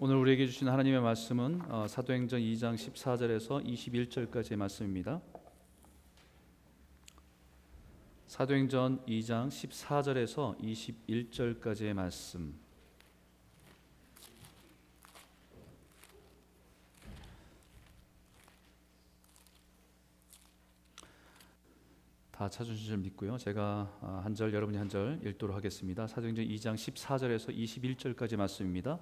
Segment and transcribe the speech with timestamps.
[0.00, 5.20] 오늘 우리에게 주신 하나님의 말씀은 어, 사도행전 2장 14절에서 21절까지의 말씀입니다.
[8.28, 12.54] 사도행전 2장 14절에서 21절까지의 말씀.
[22.30, 23.36] 다 찾으신 줄 믿고요.
[23.36, 26.06] 제가 아, 한절 여러분이 한 절 읽도록 하겠습니다.
[26.06, 29.00] 사도행전 2장 14절에서 21절까지 말씀입니다.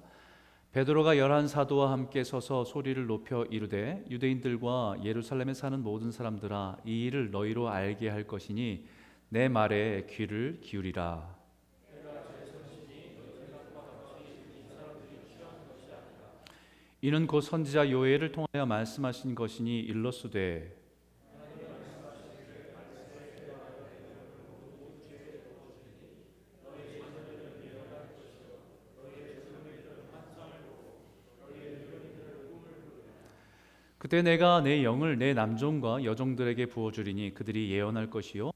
[0.77, 7.31] 베드로가 열한 사도와 함께 서서 소리를 높여 이르되 유대인들과 예루살렘에 사는 모든 사람들아 이 일을
[7.31, 8.85] 너희로 알게 할 것이니
[9.31, 11.35] 내 말에 귀를 기울이라.
[17.01, 20.76] 이는 곧 선지자 요엘을 통하여 말씀하신 것이니 일러스되
[34.07, 38.53] 그때 내가 내 영을 내 남종과 여종들에게 부어 주리니 그들이 예언할 것이요.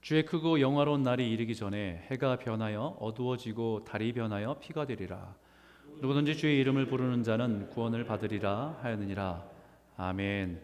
[0.00, 5.34] 주의 크고 영화로운 날이 이르기 전에 해가 변하여 어두워지고 달이 변하여 피가 되리라.
[6.00, 9.44] 누구든지 주의 이름을 부르는 자는 구원을 받으리라 하였느니라.
[9.98, 10.62] 아멘.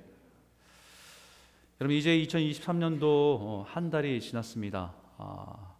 [1.82, 4.94] 여러분 이제 2023년도 어, 한 달이 지났습니다.
[5.18, 5.73] 아,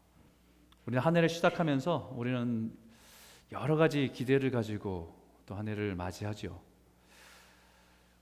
[0.86, 2.72] 우리는 한 해를 시작하면서 우리는
[3.52, 5.14] 여러 가지 기대를 가지고
[5.46, 6.60] 또 한 해를 맞이하죠.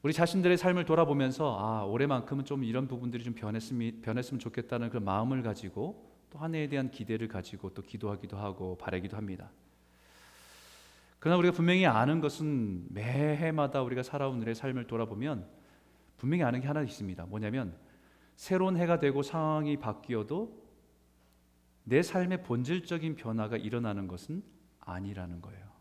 [0.03, 5.43] 우리 자신들의 삶을 돌아보면서 아 올해만큼은 좀 이런 부분들이 좀 변했으면 변했으면 좋겠다는 그 마음을
[5.43, 9.51] 가지고 또 한 해에 대한 기대를 가지고 또 기도하기도 하고 바라기도 합니다.
[11.21, 15.47] 그러나 우리가 분명히 아는 것은 매해마다 우리가 살아온 우리의 삶을 돌아보면
[16.17, 17.27] 분명히 아는 게 하나 있습니다.
[17.27, 17.77] 뭐냐면
[18.35, 20.62] 새로운 해가 되고 상황이 바뀌어도
[21.85, 24.43] 내 삶의 본질적인 변화가 일어나는 것은
[24.81, 25.73] 아니라는 거예요.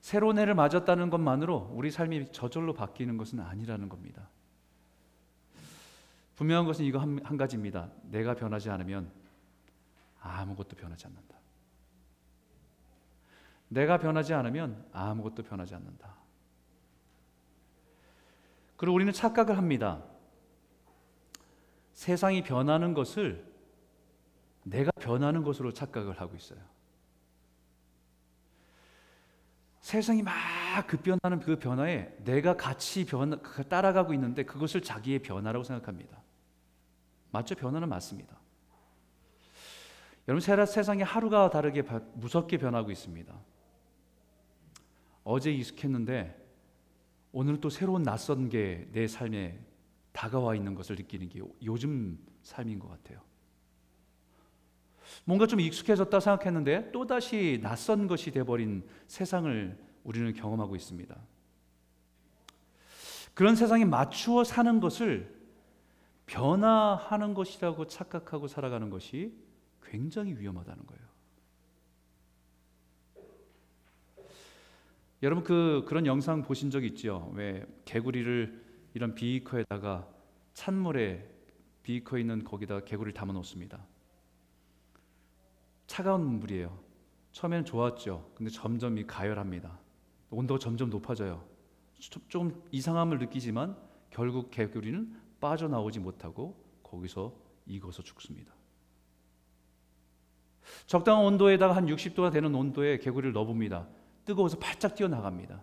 [0.00, 4.28] 새로운 해를 맞았다는 것만으로 우리 삶이 저절로 바뀌는 것은 아니라는 겁니다.
[6.36, 7.90] 분명한 것은 이거 한, 한 가지입니다.
[8.04, 9.10] 내가 변하지 않으면
[10.20, 11.36] 아무것도 변하지 않는다.
[13.68, 16.16] 내가 변하지 않으면 아무것도 변하지 않는다.
[18.76, 20.02] 그리고 우리는 착각을 합니다.
[21.92, 23.49] 세상이 변하는 것을
[24.62, 26.60] 내가 변하는 것으로 착각을 하고 있어요.
[29.80, 30.34] 세상이 막
[30.86, 36.22] 급변하는 그 변화에 내가 같이 변 따라가고 있는데 그것을 자기의 변화라고 생각합니다.
[37.30, 37.54] 맞죠?
[37.54, 38.38] 변화는 맞습니다.
[40.28, 41.82] 여러분 세상이 하루가 다르게
[42.14, 43.34] 무섭게 변하고 있습니다.
[45.24, 46.36] 어제 익숙했는데
[47.32, 49.58] 오늘 또 새로운 낯선 게 내 삶에
[50.12, 53.20] 다가와 있는 것을 느끼는 게 요즘 삶인 것 같아요.
[55.24, 61.16] 뭔가 좀 익숙해졌다 생각했는데 또다시 낯선 것이 돼버린 세상을 우리는 경험하고 있습니다.
[63.34, 65.40] 그런 세상에 맞추어 사는 것을
[66.26, 69.34] 변화하는 것이라고 착각하고 살아가는 것이
[69.82, 71.10] 굉장히 위험하다는 거예요.
[75.22, 77.30] 여러분 그 그런 영상 보신 적 있죠?
[77.34, 80.08] 왜 개구리를 이런 비이커에다가
[80.54, 81.28] 찬물에
[81.82, 83.84] 비이커 있는 거기다 개구리를 담아 놓습니다.
[85.90, 86.78] 차가운 물이에요.
[87.32, 88.30] 처음에는 좋았죠.
[88.36, 89.76] 근데 점점 이 가열합니다.
[90.30, 91.44] 온도가 점점 높아져요.
[92.28, 93.76] 좀 이상함을 느끼지만
[94.10, 97.34] 결국 개구리는 빠져나오지 못하고 거기서
[97.66, 98.54] 익어서 죽습니다.
[100.86, 103.88] 적당한 온도에다가 한 60도가 되는 온도에 개구리를 넣어봅니다.
[104.24, 105.60] 뜨거워서 팔짝 뛰어나갑니다.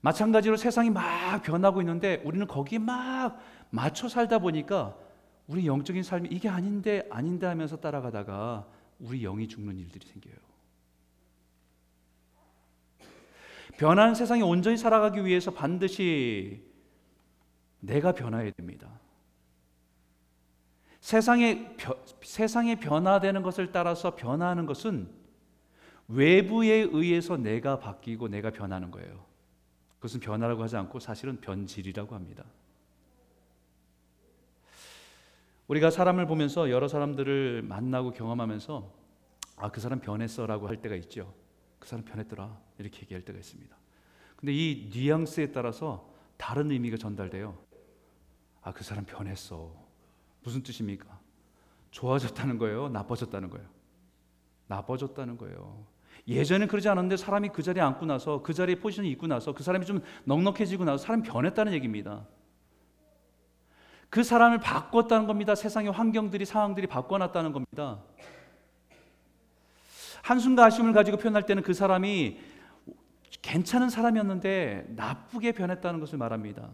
[0.00, 3.38] 마찬가지로 세상이 막 변하고 있는데 우리는 거기에 막
[3.70, 4.96] 맞춰 살다 보니까
[5.46, 8.66] 우리 영적인 삶이 이게 아닌데 아닌데 하면서 따라가다가
[8.98, 10.34] 우리 영이 죽는 일들이 생겨요.
[13.76, 16.62] 변한 세상에 온전히 살아가기 위해서 반드시
[17.80, 18.88] 내가 변화해야 됩니다.
[21.00, 21.76] 세상에
[22.22, 25.10] 세상에 변화되는 것을 따라서 변화하는 것은
[26.08, 29.26] 외부에 의해서 내가 바뀌고 내가 변하는 거예요.
[29.96, 32.44] 그것은 변화라고 하지 않고 사실은 변질이라고 합니다.
[35.68, 38.92] 우리가 사람을 보면서 여러 사람들을 만나고 경험하면서
[39.56, 41.32] 아, 그 사람 변했어라고 할 때가 있죠.
[41.78, 42.58] 그 사람 변했더라.
[42.78, 43.74] 이렇게 얘기할 때가 있습니다.
[44.36, 47.56] 근데 이 뉘앙스에 따라서 다른 의미가 전달돼요.
[48.62, 49.72] 아, 그 사람 변했어.
[50.42, 51.20] 무슨 뜻입니까?
[51.90, 52.88] 좋아졌다는 거예요?
[52.88, 53.66] 나빠졌다는 거예요?
[54.66, 55.86] 나빠졌다는 거예요.
[56.26, 59.86] 예전엔 그러지 않았는데 사람이 그 자리에 앉고 나서 그 자리에 포지션이 있고 나서 그 사람이
[59.86, 62.26] 좀 넉넉해지고 나서 사람이 변했다는 얘기입니다.
[64.14, 65.56] 그 사람을 바꿨다는 겁니다.
[65.56, 67.98] 세상의 환경들이 상황들이 바꿔놨다는 겁니다.
[70.22, 72.38] 한순간 아쉬움을 가지고 표현할 때는 그 사람이
[73.42, 76.70] 괜찮은 사람이었는데 나쁘게 변했다는 것을 말합니다.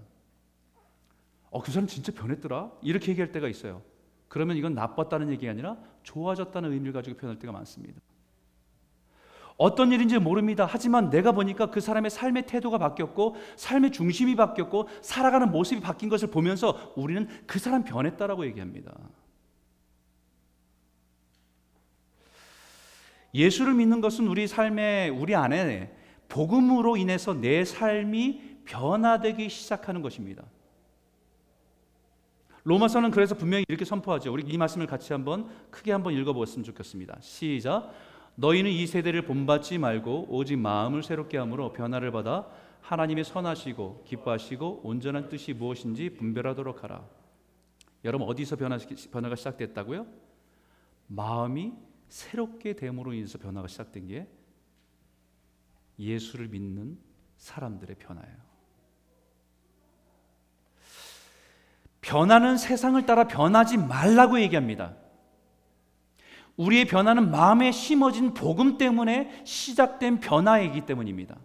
[1.48, 2.72] 어, 그 사람 진짜 변했더라?
[2.82, 3.80] 이렇게 얘기할 때가 있어요.
[4.28, 8.02] 그러면 이건 나빴다는 얘기가 아니라 좋아졌다는 의미를 가지고 표현할 때가 많습니다.
[9.60, 10.66] 어떤 일인지 모릅니다.
[10.66, 16.30] 하지만 내가 보니까 그 사람의 삶의 태도가 바뀌었고 삶의 중심이 바뀌었고 살아가는 모습이 바뀐 것을
[16.30, 18.96] 보면서 우리는 그 사람 변했다라고 얘기합니다.
[23.34, 25.94] 예수를 믿는 것은 우리 삶에 우리 안에
[26.30, 30.42] 복음으로 인해서 내 삶이 변화되기 시작하는 것입니다.
[32.64, 34.32] 로마서는 그래서 분명히 이렇게 선포하죠.
[34.32, 37.18] 우리 이 말씀을 같이 한번 크게 한번 읽어보았으면 좋겠습니다.
[37.20, 37.92] 시작.
[38.40, 42.48] 너희는 이 세대를 본받지 말고 오직 마음을 새롭게 함으로 변화를 받아
[42.80, 47.06] 하나님의 선하시고 기뻐하시고 온전한 뜻이 무엇인지 분별하도록 하라.
[48.02, 48.78] 여러분 어디서 변화,
[49.12, 50.06] 변화가 시작됐다고요?
[51.08, 51.74] 마음이
[52.08, 54.26] 새롭게 됨으로 인해서 변화가 시작된 게
[55.98, 56.98] 예수를 믿는
[57.36, 58.36] 사람들의 변화예요.
[62.00, 64.96] 변화는 세상을 따라 변하지 말라고 얘기합니다.
[66.60, 71.38] 우리의 변화는 마음에 심어진 복음 때문에 시작된 변화이기 때문입니다.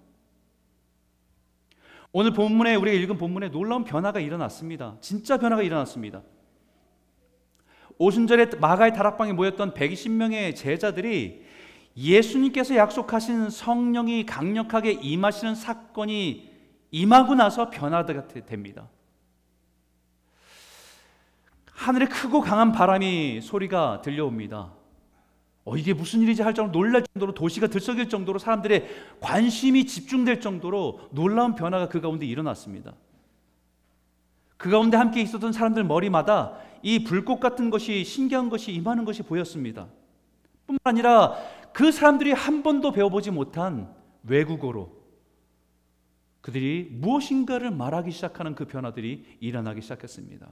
[2.12, 4.98] 오늘 본문에 우리가 읽은 본문에 놀라운 변화가 일어났습니다.
[5.00, 6.22] 진짜 변화가 일어났습니다.
[7.98, 11.46] 오순절에 마가의 다락방에 모였던 120명의 제자들이
[11.96, 16.52] 예수님께서 약속하신 성령이 강력하게 임하시는 사건이
[16.92, 18.90] 임하고 나서 변화가 됩니다.
[21.72, 24.75] 하늘에 크고 강한 바람이 소리가 들려옵니다.
[25.66, 28.88] 어, 이게 무슨 일이지 할 정도로 놀랄 정도로 도시가 들썩일 정도로 사람들의
[29.20, 32.94] 관심이 집중될 정도로 놀라운 변화가 그 가운데 일어났습니다.
[34.58, 39.88] 그 가운데 함께 있었던 사람들 머리마다 이 불꽃 같은 것이 신기한 것이 임하는 것이 보였습니다.
[40.68, 41.36] 뿐만 아니라
[41.74, 43.92] 그 사람들이 한 번도 배워보지 못한
[44.24, 44.96] 외국어로
[46.42, 50.48] 그들이 무엇인가를 말하기 시작하는 그 변화들이 일어나기 시작했습니다.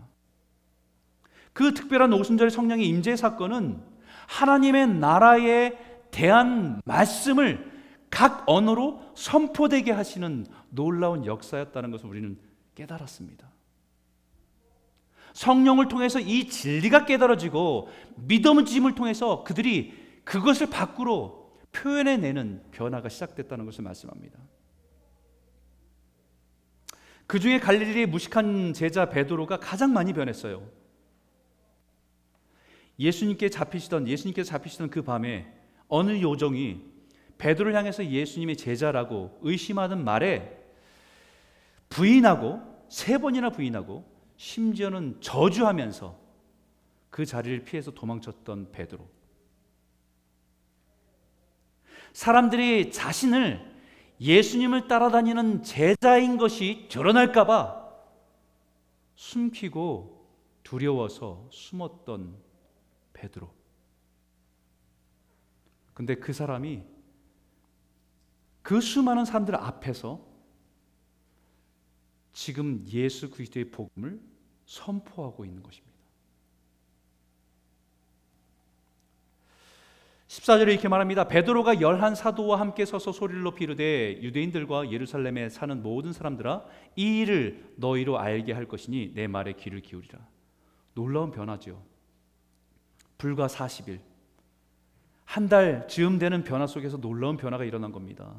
[1.54, 3.93] 그 특별한 오순절 성령의 임재 사건은
[4.28, 5.78] 하나님의 나라에
[6.12, 7.72] 대한 말씀을
[8.10, 12.38] 각 언어로 선포되게 하시는 놀라운 역사였다는 것을 우리는
[12.76, 13.52] 깨달았습니다.
[15.34, 19.94] 성령을 통해서 이 진리가 깨달아지고 믿음을 통해서 그들이
[20.24, 24.40] 그것을 밖으로 표현해내는 변화가 시작됐다는 것을 말씀합니다.
[27.26, 30.62] 그 중에 갈릴리의 무식한 제자 베드로가 가장 많이 변했어요.
[33.00, 35.52] 예수님께 잡히시던 예수님께 잡히시던 그 밤에
[35.88, 36.82] 어느 요정이
[37.38, 40.60] 베드로를 향해서 예수님의 제자라고 의심하는 말에
[41.90, 44.06] 부인하고 세 번이나 부인하고
[44.38, 46.20] 심지어는 저주하면서
[47.10, 49.08] 그 자리를 피해서 도망쳤던 베드로.
[52.14, 53.74] 사람들이 자신을
[54.20, 57.84] 예수님을 따라다니는 제자인 것이 드러날까봐
[59.16, 60.28] 숨기고
[60.64, 62.43] 두려워서 숨었던
[63.24, 63.50] 베드로.
[65.94, 66.84] 근데 그 사람이
[68.62, 70.26] 그 수많은 사람들 앞에서
[72.34, 74.20] 지금 예수 그리스도의 복음을
[74.66, 75.94] 선포하고 있는 것입니다.
[80.28, 81.28] 14절에 이렇게 말합니다.
[81.28, 86.66] 베드로가 열한 사도와 함께 서서 소리를 높이 이르되 유대인들과 예루살렘에 사는 모든 사람들아
[86.96, 90.20] 이 일을 너희로 알게 할 것이니 내 말에 귀를 기울이라.
[90.96, 91.93] 놀라운 변화죠.
[93.24, 94.00] 불과 40일.
[95.24, 98.34] 한 달 즈음 되는 변화 속에서 놀라운 변화가 일어난 겁니다.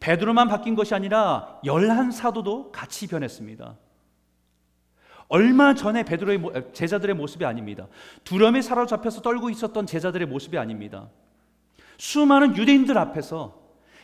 [0.00, 3.74] 베드로만 바뀐 것이 아니라 열한 사도도 같이 변했습니다.
[5.28, 7.88] 얼마 전에 베드로의 제자들의 모습이 아닙니다.
[8.24, 11.08] 두려움에 사로잡혀서 떨고 있었던 제자들의 모습이 아닙니다.
[11.96, 13.58] 수많은 유대인들 앞에서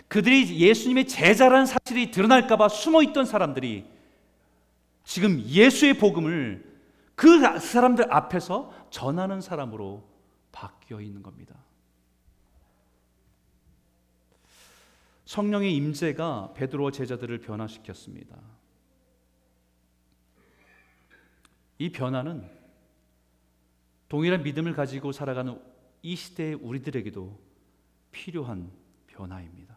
[0.09, 3.85] 그들이 예수님의 제자라는 사실이 드러날까봐 숨어 있던 사람들이
[5.05, 6.66] 지금 예수의 복음을
[7.17, 10.07] 그 사람들 앞에서 전하는 사람으로
[10.53, 11.57] 바뀌어 있는 겁니다.
[15.25, 18.39] 성령의 임재가 베드로와 제자들을 변화시켰습니다.
[21.79, 22.49] 이 변화는
[24.09, 25.61] 동일한 믿음을 가지고 살아가는
[26.03, 27.41] 이 시대의 우리들에게도
[28.13, 28.71] 필요한
[29.07, 29.77] 변화입니다.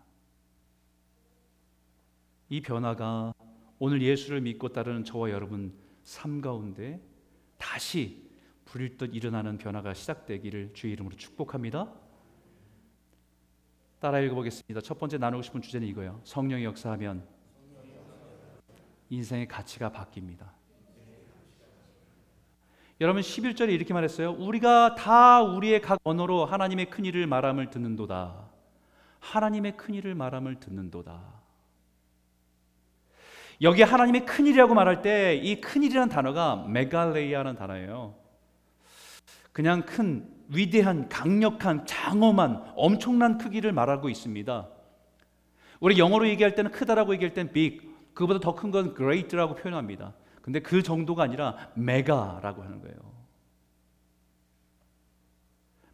[2.50, 3.34] 이 변화가
[3.80, 7.02] 오늘 예수를 믿고 따르는 저와 여러분 삶 가운데
[7.60, 8.28] 다시
[8.66, 11.94] 불일 듯 일어나는 변화가 시작되기를 주의 이름으로 축복합니다.
[14.00, 14.82] 따라 읽어보겠습니다.
[14.82, 16.22] 첫 번째 나누고 싶은 주제는 이거예요.
[16.24, 17.28] 성령이 역사하면
[19.10, 20.50] 인생의 가치가 바뀝니다.
[23.02, 24.32] 여러분 11절에 이렇게 말했어요.
[24.32, 28.50] 우리가 다 우리의 각 언어로 하나님의 큰 일을 말함을 듣는도다.
[29.20, 31.39] 하나님의 큰 일을 말함을 듣는도다.
[33.62, 38.16] 여기 하나님의 큰 일이라고 말할 때 이 큰 일이라는 단어가 메갈레이아라는 단어예요.
[39.52, 44.70] 그냥 큰 위대한 강력한 장엄한 엄청난 크기를 말하고 있습니다.
[45.82, 47.82] 우리 영어로 얘기할 때는 크다라고 얘기할 때는 big,
[48.14, 50.14] 그보다 더 큰 건 great라고 표현합니다.
[50.42, 52.98] 근데 그 정도가 아니라 메가라고 하는 거예요.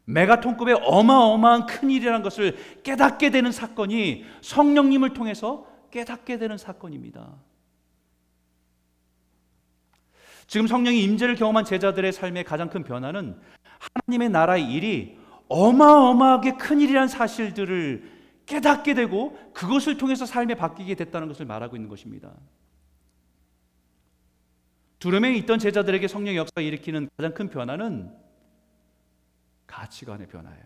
[0.05, 7.33] 메가톤급의 어마어마한 큰 일이라는 것을 깨닫게 되는 사건이 성령님을 통해서 깨닫게 되는 사건입니다.
[10.47, 13.39] 지금 성령이 임재를 경험한 제자들의 삶의 가장 큰 변화는
[13.79, 18.11] 하나님의 나라의 일이 어마어마하게 큰 일이라는 사실들을
[18.45, 22.31] 깨닫게 되고 그것을 통해서 삶에 바뀌게 됐다는 것을 말하고 있는 것입니다.
[24.99, 28.11] 두름에 있던 제자들에게 성령의 역사가 일으키는 가장 큰 변화는
[29.67, 30.63] 가치관의 변화예요.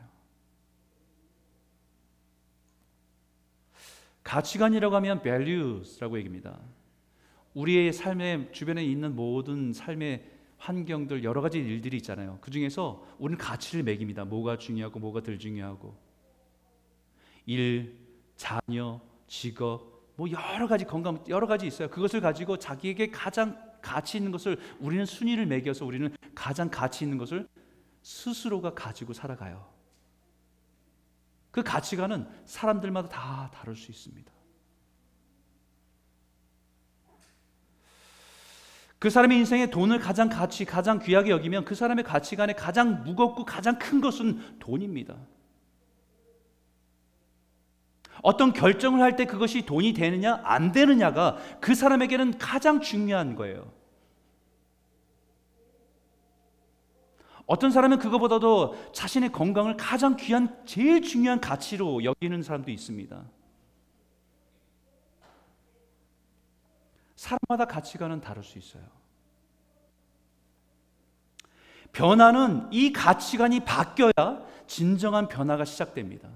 [4.23, 6.59] 가치관이라고 하면 values라고 얘기입니다.
[7.59, 10.23] 우리의 삶의 주변에 있는 모든 삶의
[10.57, 12.37] 환경들 여러 가지 일들이 있잖아요.
[12.39, 14.23] 그 중에서 우리는 가치를 매깁니다.
[14.23, 15.93] 뭐가 중요하고 뭐가 덜 중요하고
[17.45, 17.97] 일,
[18.37, 21.89] 자녀, 직업 뭐 여러 가지 건강 여러 가지 있어요.
[21.89, 27.47] 그것을 가지고 자기에게 가장 가치 있는 것을 우리는 순위를 매겨서 우리는 가장 가치 있는 것을
[28.03, 29.67] 스스로가 가지고 살아가요.
[31.51, 34.38] 그 가치관은 사람들마다 다 다를 수 있습니다.
[38.99, 43.79] 그 사람의 인생에 돈을 가장 가치, 가장 귀하게 여기면 그 사람의 가치관에 가장 무겁고 가장
[43.79, 45.15] 큰 것은 돈입니다.
[48.21, 53.71] 어떤 결정을 할 때 그것이 돈이 되느냐, 안 되느냐가 그 사람에게는 가장 중요한 거예요.
[57.45, 63.23] 어떤 사람은 그거보다도 자신의 건강을 가장 귀한, 제일 중요한 가치로 여기는 사람도 있습니다.
[67.19, 68.83] 사람마다 가치관은 다를 수 있어요.
[71.91, 74.13] 변화는 이 가치관이 바뀌어야
[74.67, 76.29] 진정한 변화가 시작됩니다.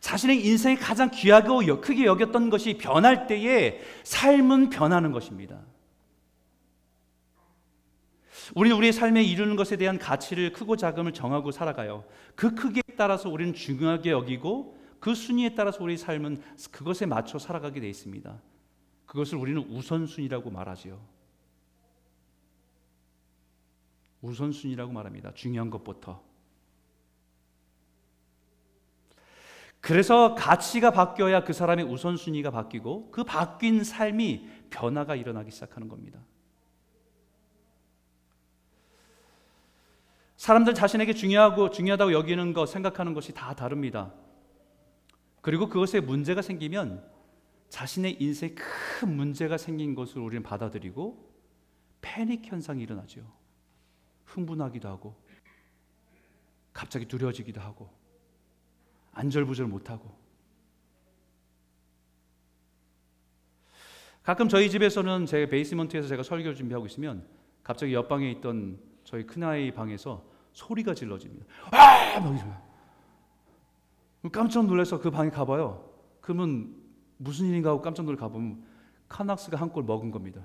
[0.00, 5.60] 자신의 인생에 가장 귀하고 크게 여겼던 것이 변할 때에 삶은 변하는 것입니다.
[8.54, 12.04] 우리는 우리의 삶에 이루는 것에 대한 가치를 크고 작음을 정하고 살아가요.
[12.34, 17.90] 그 크기에 따라서 우리는 중요하게 여기고 그 순위에 따라서 우리의 삶은 그것에 맞춰 살아가게 되어
[17.90, 18.40] 있습니다.
[19.12, 20.98] 그것을 우리는 우선순위라고 말하지요.
[24.22, 25.34] 우선순위라고 말합니다.
[25.34, 26.22] 중요한 것부터.
[29.82, 36.18] 그래서 가치가 바뀌어야 그 사람의 우선순위가 바뀌고 그 바뀐 삶이 변화가 일어나기 시작하는 겁니다.
[40.38, 44.14] 사람들 자신에게 중요하고 중요하다고 여기는 것, 생각하는 것이 다 다릅니다.
[45.42, 47.11] 그리고 그것에 문제가 생기면
[47.72, 51.32] 자신의 인생에 큰 문제가 생긴 것을 우리는 받아들이고
[52.02, 53.22] 패닉 현상이 일어나죠.
[54.26, 55.16] 흥분하기도 하고
[56.74, 57.88] 갑자기 두려워지기도 하고
[59.12, 60.14] 안절부절 못하고
[64.22, 67.26] 가끔 저희 집에서는 제가 베이스먼트에서 제가 설교를 준비하고 있으면
[67.62, 71.46] 갑자기 옆방에 있던 저희 큰아이 방에서 소리가 질러집니다.
[71.70, 72.20] 아!
[72.20, 72.62] 막 이래요.
[74.30, 75.90] 깜짝 놀라서 그 방에 가봐요.
[76.20, 76.81] 그러면
[77.22, 78.62] 무슨 일인가 하고 깜짝 놀라 가보면
[79.08, 80.42] 카낙스가 한 골 먹은 겁니다.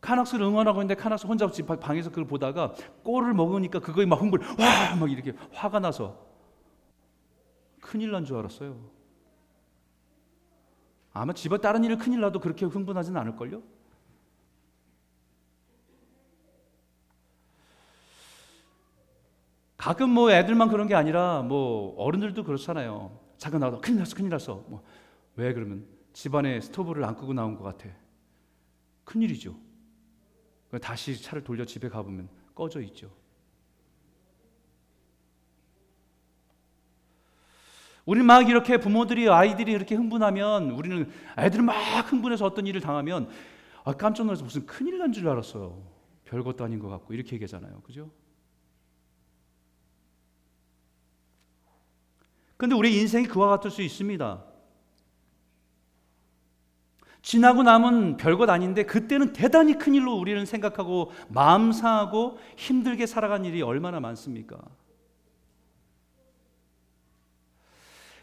[0.00, 4.94] 카낙스를 응원하고 있는데 카낙스 혼자 집 방에서 그걸 보다가 골을 먹으니까 그거에 막 흥분, 와!
[4.98, 6.26] 막 이렇게 화가 나서
[7.80, 8.76] 큰일 난 줄 알았어요.
[11.12, 13.62] 아마 집에 다른 일을 큰일 나도 그렇게 흥분하지는 않을걸요?
[19.84, 23.20] 가끔 뭐 애들만 그런 게 아니라 뭐 어른들도 그렇잖아요.
[23.36, 24.64] 잠깐 나가다 큰일 났어, 큰일 났어.
[24.68, 24.82] 뭐
[25.36, 27.88] 왜 그러면 집안에 스토브를 안 끄고 나온 것 같아.
[29.04, 29.54] 큰일이죠.
[30.80, 33.10] 다시 차를 돌려 집에 가보면 꺼져 있죠.
[38.06, 41.74] 우리는 막 이렇게 부모들이 아이들이 이렇게 흥분하면 우리는 애들은 막
[42.10, 43.28] 흥분해서 어떤 일을 당하면
[43.84, 45.82] 아, 깜짝 놀라서 무슨 큰일 난 줄 알았어요.
[46.24, 47.80] 별것도 아닌 것 같고 이렇게 얘기하잖아요.
[47.82, 48.10] 그죠?
[52.56, 54.44] 근데 우리 인생이 그와 같을 수 있습니다.
[57.22, 63.62] 지나고 남은 별것 아닌데 그때는 대단히 큰 일로 우리는 생각하고 마음 상하고 힘들게 살아간 일이
[63.62, 64.58] 얼마나 많습니까?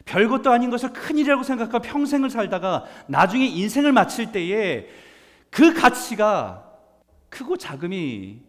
[0.04, 4.88] 별것도 아닌 것을 큰 일이라고 생각하고 평생을 살다가 나중에 인생을 마칠 때에
[5.50, 6.70] 그 가치가
[7.28, 8.40] 크고 작음이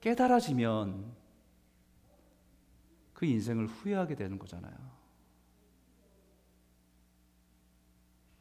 [0.00, 1.15] 깨달아지면
[3.16, 4.74] 그 인생을 후회하게 되는 거잖아요.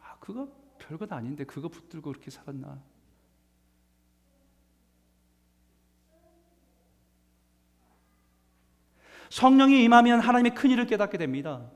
[0.01, 2.83] 아, 그거 별것 아닌데 그거 붙들고 그렇게 살았나?
[9.29, 11.71] 성령이 임하면 하나님의 큰 일을 깨닫게 됩니다.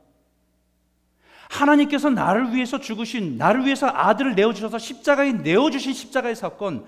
[1.50, 6.86] 하나님께서 나를 위해서 죽으신, 나를 위해서 아들을 내어주셔서 십자가에 내어주신 십자가의 사건,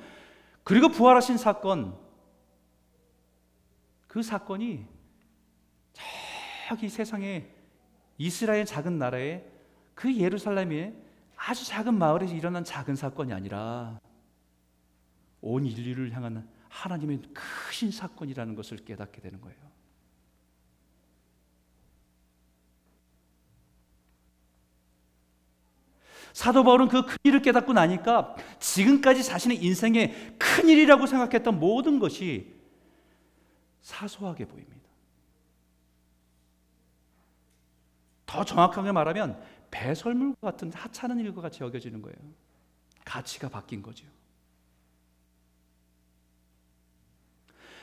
[0.65, 1.97] 그리고 부활하신 사건,
[4.07, 5.00] 그 사건이
[6.71, 7.49] 저기 세상에
[8.17, 9.43] 이스라엘 작은 나라에
[9.93, 10.95] 그 예루살렘에
[11.35, 13.99] 아주 작은 마을에서 일어난 작은 사건이 아니라
[15.41, 19.57] 온 인류를 향한 하나님의 크신 사건이라는 것을 깨닫게 되는 거예요.
[26.31, 32.55] 사도 바울은 그 큰 일을 깨닫고 나니까 지금까지 자신의 인생의 큰 일이라고 생각했던 모든 것이
[33.81, 34.80] 사소하게 보입니다.
[38.31, 39.37] 더 정확하게 말하면
[39.71, 42.15] 배설물 같은 하찮은 일과 같이 여겨지는 거예요.
[43.03, 44.05] 가치가 바뀐 거죠.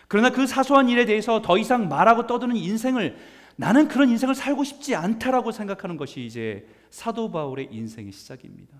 [0.08, 3.18] 그러나 그 사소한 일에 대해서 더 이상 말하고 떠드는 인생을
[3.56, 8.74] 나는 그런 인생을 살고 싶지 않다라고 생각하는 것이 이제 사도 바울의 인생의 시작입니다.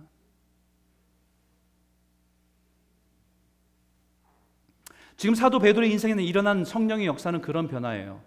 [5.19, 8.23] 지금 사도 베드로의 인생에는 일어난 성령의 역사는 그런 변화예요.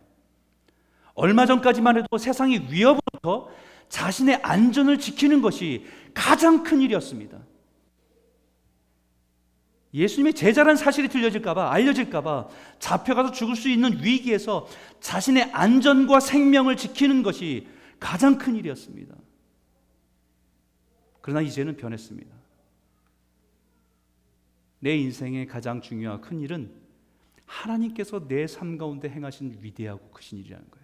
[1.13, 3.49] 얼마 전까지만 해도 세상의 위협으로부터
[3.89, 7.39] 자신의 안전을 지키는 것이 가장 큰 일이었습니다.
[9.93, 12.47] 예수님의 제자란 사실이 들려질까봐, 알려질까봐
[12.79, 14.67] 잡혀가서 죽을 수 있는 위기에서
[15.01, 17.67] 자신의 안전과 생명을 지키는 것이
[17.99, 19.13] 가장 큰 일이었습니다.
[21.19, 22.33] 그러나 이제는 변했습니다.
[24.79, 26.71] 내 인생의 가장 중요한 큰 일은
[27.45, 30.80] 하나님께서 내 삶 가운데 행하신 위대하고 크신 일이라는 거예요.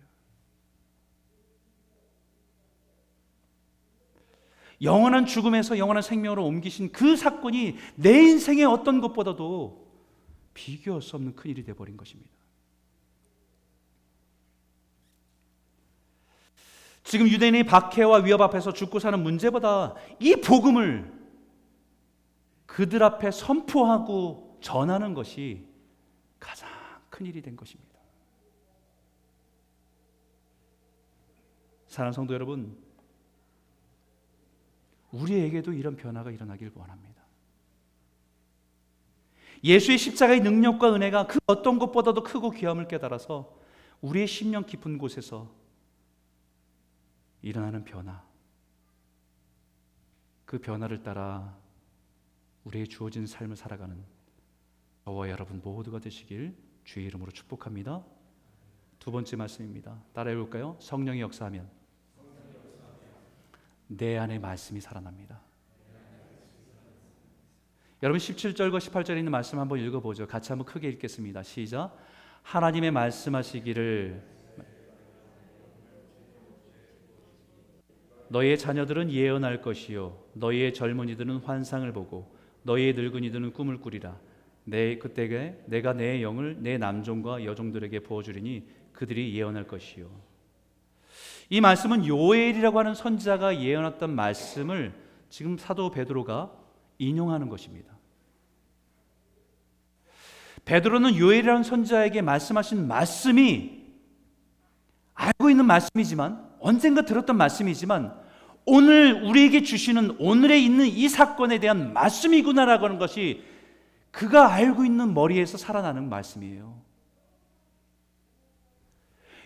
[4.82, 9.88] 영원한 죽음에서 영원한 생명으로 옮기신 그 사건이 내 인생의 어떤 것보다도
[10.54, 12.32] 비교할 수 없는 큰 일이 되어버린 것입니다.
[17.04, 21.14] 지금 유대인의 박해와 위협 앞에서 죽고 사는 문제보다 이 복음을
[22.66, 25.66] 그들 앞에 선포하고 전하는 것이
[26.38, 26.70] 가장
[27.10, 27.98] 큰 일이 된 것입니다.
[31.88, 32.78] 사랑하는 성도 여러분,
[35.12, 37.24] 우리에게도 이런 변화가 일어나길 원합니다.
[39.64, 43.58] 예수의 십자가의 능력과 은혜가 그 어떤 것보다도 크고 귀함을 깨달아서
[44.02, 45.52] 우리의 심령 깊은 곳에서
[47.42, 48.24] 일어나는 변화,
[50.46, 51.58] 그 변화를 따라
[52.64, 53.98] 우리의 주어진 삶을 살아가는
[55.06, 58.04] 저와 여러분 모두가 되시길 주의 이름으로 축복합니다.
[59.00, 60.02] 두 번째 말씀입니다.
[60.14, 60.76] 따라해 볼까요?
[60.80, 61.70] 성령이 역사하면
[63.88, 65.42] 내 안에 말씀이 살아납니다.
[68.04, 70.28] 여러분 17절과 18절에 있는 말씀 한번 읽어보죠.
[70.28, 71.42] 같이 한번 크게 읽겠습니다.
[71.42, 71.98] 시작.
[72.44, 74.22] 하나님의 말씀하시기를
[78.30, 84.20] 너희의 자녀들은 예언할 것이요 너희의 젊은이들은 환상을 보고 너희의 늙은이들은 꿈을 꾸리라.
[84.66, 90.27] 내 그때에 내가 내 영을 내 남종과 여종들에게 부어 주리니 그들이 예언할 것이요
[91.50, 94.94] 이 말씀은 요엘이라고 하는 선지자가 예언했던 말씀을
[95.30, 96.52] 지금 사도 베드로가
[96.98, 97.96] 인용하는 것입니다.
[100.66, 103.86] 베드로는 요엘이라는 선지자에게 말씀하신 말씀이
[105.14, 108.14] 알고 있는 말씀이지만 언젠가 들었던 말씀이지만
[108.66, 113.44] 오늘 우리에게 주시는 오늘에 있는 이 사건에 대한 말씀이구나라고 하는 것이
[114.12, 116.87] 그가 알고 있는 머리에서 살아나는 말씀이에요.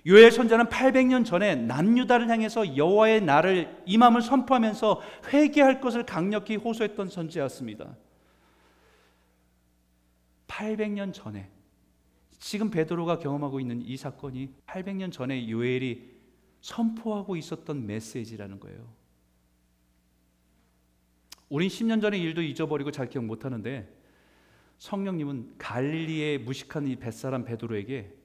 [0.08, 7.96] 요엘 선자는 800년 전에 남유다를 향해서 여호와의 날을 임함을 선포하면서 회개할 것을 강력히 호소했던 선지였습니다.
[10.48, 11.50] 800년 전에
[12.40, 16.10] 지금 베드로가 경험하고 있는 이 사건이 800년 전에 요엘이
[16.62, 19.02] 선포하고 있었던 메시지라는 거예요.
[21.50, 23.88] 우린 10년 전의 일도 잊어버리고 잘 기억 못 하는데
[24.80, 28.21] 성령님은 갈릴리의 무식한 이 뱃사람 베드로에게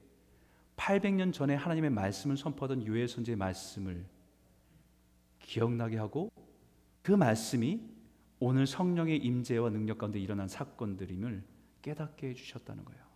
[0.77, 4.05] 800년 전에 하나님의 말씀을 선포하던 유해 선지의 말씀을
[5.39, 6.31] 기억나게 하고
[7.01, 7.81] 그 말씀이
[8.39, 11.43] 오늘 성령의 임재와 능력 가운데 일어난 사건들임을
[11.81, 13.07] 깨닫게 해 주셨다는 거예요.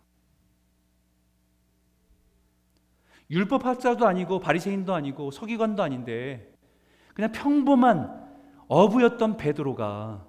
[3.30, 6.54] 율법 학자도 아니고 바리새인도 아니고 서기관도 아닌데
[7.14, 8.20] 그냥 평범한
[8.68, 10.26] 어부였던 베드로가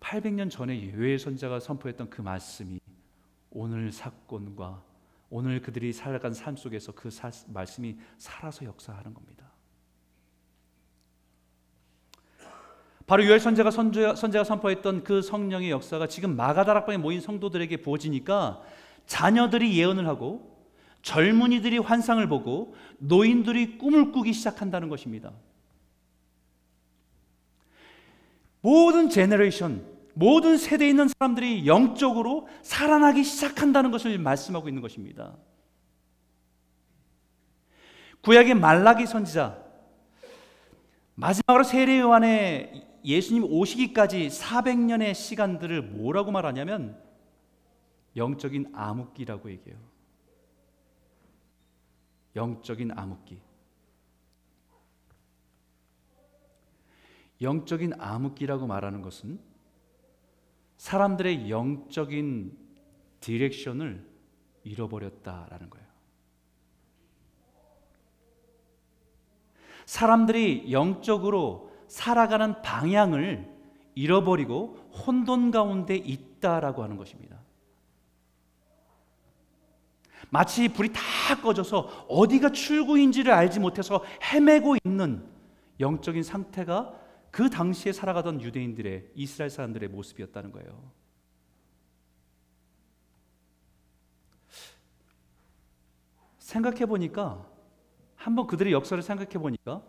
[0.00, 2.78] 800년 전에 요엘 선자가 선포했던 그 말씀이
[3.50, 4.84] 오늘 사건과
[5.28, 9.52] 오늘 그들이 살아간 삶 속에서 그 사, 말씀이 살아서 역사하는 겁니다.
[13.06, 18.62] 바로 요엘 선지자가 선지자가 선포했던 그 성령의 역사가 지금 마가다락방에 모인 성도들에게 부어지니까
[19.06, 20.56] 자녀들이 예언을 하고
[21.02, 25.32] 젊은이들이 환상을 보고 노인들이 꿈을 꾸기 시작한다는 것입니다.
[28.60, 35.36] 모든 generation, 모든 세대에 있는 사람들이 영적으로 살아나기 시작한다는 것을 말씀하고 있는 것입니다.
[38.22, 39.62] 구약의 말라기 선지자
[41.16, 46.98] 마지막으로 세례 요한의 예수님 오시기까지 400년의 시간들을 뭐라고 말하냐면
[48.16, 49.78] 영적인 암흑기라고 얘기해요.
[52.34, 53.38] 영적인 암흑기.
[57.42, 59.38] 영적인 암흑기라고 말하는 것은
[60.76, 62.56] 사람들의 영적인
[63.20, 64.04] 디렉션을
[64.64, 65.86] 잃어버렸다라는 거예요.
[69.86, 73.48] 사람들이 영적으로 살아가는 방향을
[73.94, 77.36] 잃어버리고 혼돈 가운데 있다라고 하는 것입니다.
[80.28, 85.24] 마치 불이 다 꺼져서 어디가 출구인지를 알지 못해서 헤매고 있는
[85.78, 86.92] 영적인 상태가
[87.36, 90.90] 그 당시에 살아가던 유대인들의 이스라엘 사람들의 모습이었다는 거예요.
[96.38, 97.46] 생각해 보니까
[98.14, 99.82] 한번 그들의 역사를 생각해 보니까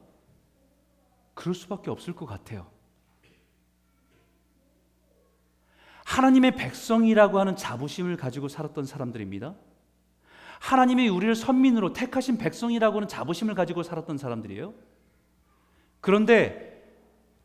[1.35, 2.69] 그럴 수밖에 없을 것 같아요.
[6.03, 9.55] 하나님의 백성이라고 하는 자부심을 가지고 살았던 사람들입니다.
[10.59, 14.73] 하나님이 우리를 선민으로 택하신 백성이라고 하는 자부심을 가지고 살았던 사람들이에요.
[16.01, 16.76] 그런데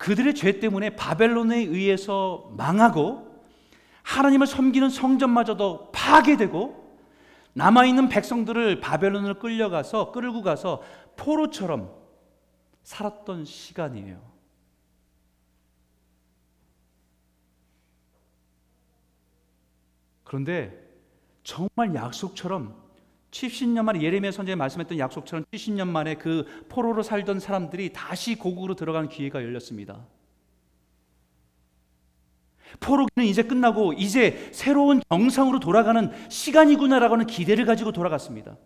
[0.02, 3.40] 그들의 죄 때문에 바벨론에 의해서 망하고
[4.02, 6.98] 하나님을 섬기는 성전마저도 파괴되고
[7.52, 10.82] 남아있는 백성들을 바벨론을 끌려가서 끌고 가서
[11.14, 11.94] 포로처럼
[12.82, 14.20] 살았던 시간이에요.
[20.24, 20.84] 그런데
[21.44, 22.81] 정말 약속처럼
[23.32, 29.08] 70년 만에 예레미야 선지자 말씀했던 약속처럼 70년 만에 그 포로로 살던 사람들이 다시 고국으로 들어가는
[29.08, 30.06] 기회가 열렸습니다.
[32.80, 38.56] 포로기는 이제 끝나고 이제 새로운 정상으로 돌아가는 시간이구나라고 하는 기대를 가지고 돌아갔습니다.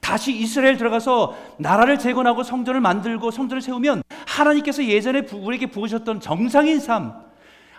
[0.00, 7.14] 다시 이스라엘 들어가서 나라를 재건하고 성전을 만들고 성전을 세우면 하나님께서 예전에 우리에게 부으셨던 정상인 삶,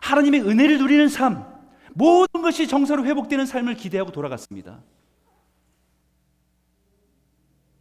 [0.02, 1.46] 하나님의 은혜를 누리는 삶,
[1.94, 4.80] 모든 것이 정상으로 회복되는 삶을 기대하고 돌아갔습니다.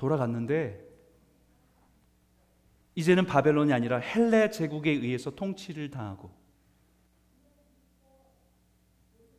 [0.04, 0.84] 돌아갔는데
[2.94, 6.30] 이제는 바벨론이 아니라 헬레 제국에 의해서 통치를 당하고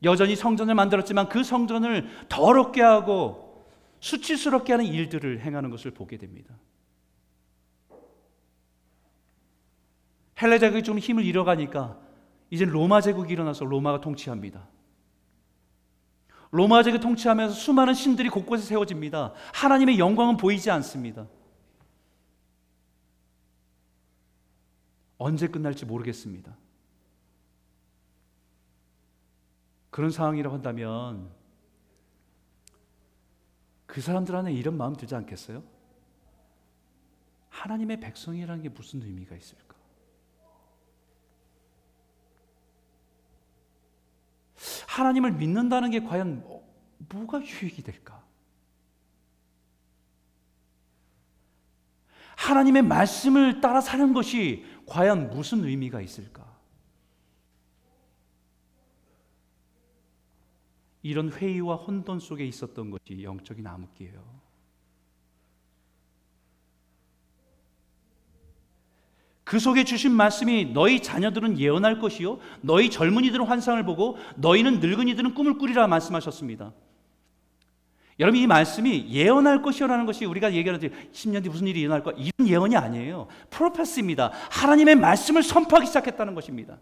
[0.04, 3.68] 여전히 성전을 만들었지만 그 성전을 더럽게 하고
[4.00, 6.58] 수치스럽게 하는 일들을 행하는 것을 보게 됩니다.
[10.42, 12.00] 헬레 제국이 좀 힘을 잃어가니까
[12.50, 14.68] 이제 로마 제국이 일어나서 로마가 통치합니다.
[16.56, 19.34] 로마 제국 통치하면서 수많은 신들이 곳곳에 세워집니다.
[19.54, 21.28] 하나님의 영광은 보이지 않습니다.
[25.18, 26.56] 언제 끝날지 모르겠습니다.
[29.90, 31.30] 그런 상황이라고 한다면
[33.86, 35.62] 그 사람들 안에 이런 마음 들지 않겠어요?
[37.50, 39.65] 하나님의 백성이라는 게 무슨 의미가 있을까?
[44.96, 46.66] 하나님을 믿는다는 게 과연 뭐,
[47.10, 48.24] 뭐가 유익이 될까?
[52.38, 56.46] 하나님의 말씀을 따라 사는 것이 과연 무슨 의미가 있을까?
[61.02, 64.45] 이런 회의와 혼돈 속에 있었던 것이 영적인 암흑기예요.
[69.46, 75.60] 그 속에 주신 말씀이 너희 자녀들은 예언할 것이요 너희 젊은이들은 환상을 보고 너희는 늙은이들은 꿈을
[75.60, 76.74] 꾸리라 말씀하셨습니다.
[78.20, 82.48] 여러분 이 말씀이 예언할 것이라는 것이 우리가 얘기하는 10년 뒤 무슨 일이 일어날 거 이런
[82.48, 83.28] 예언이 아니에요.
[83.52, 84.32] 프로페스입니다.
[84.50, 86.80] 하나님의 말씀을 선포하기 시작했다는 것입니다.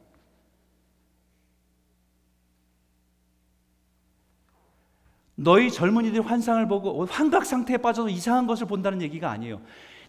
[5.35, 9.59] 너희 젊은이들이 환상을 보고 환각 상태에 빠져서 이상한 것을 본다는 얘기가 아니에요.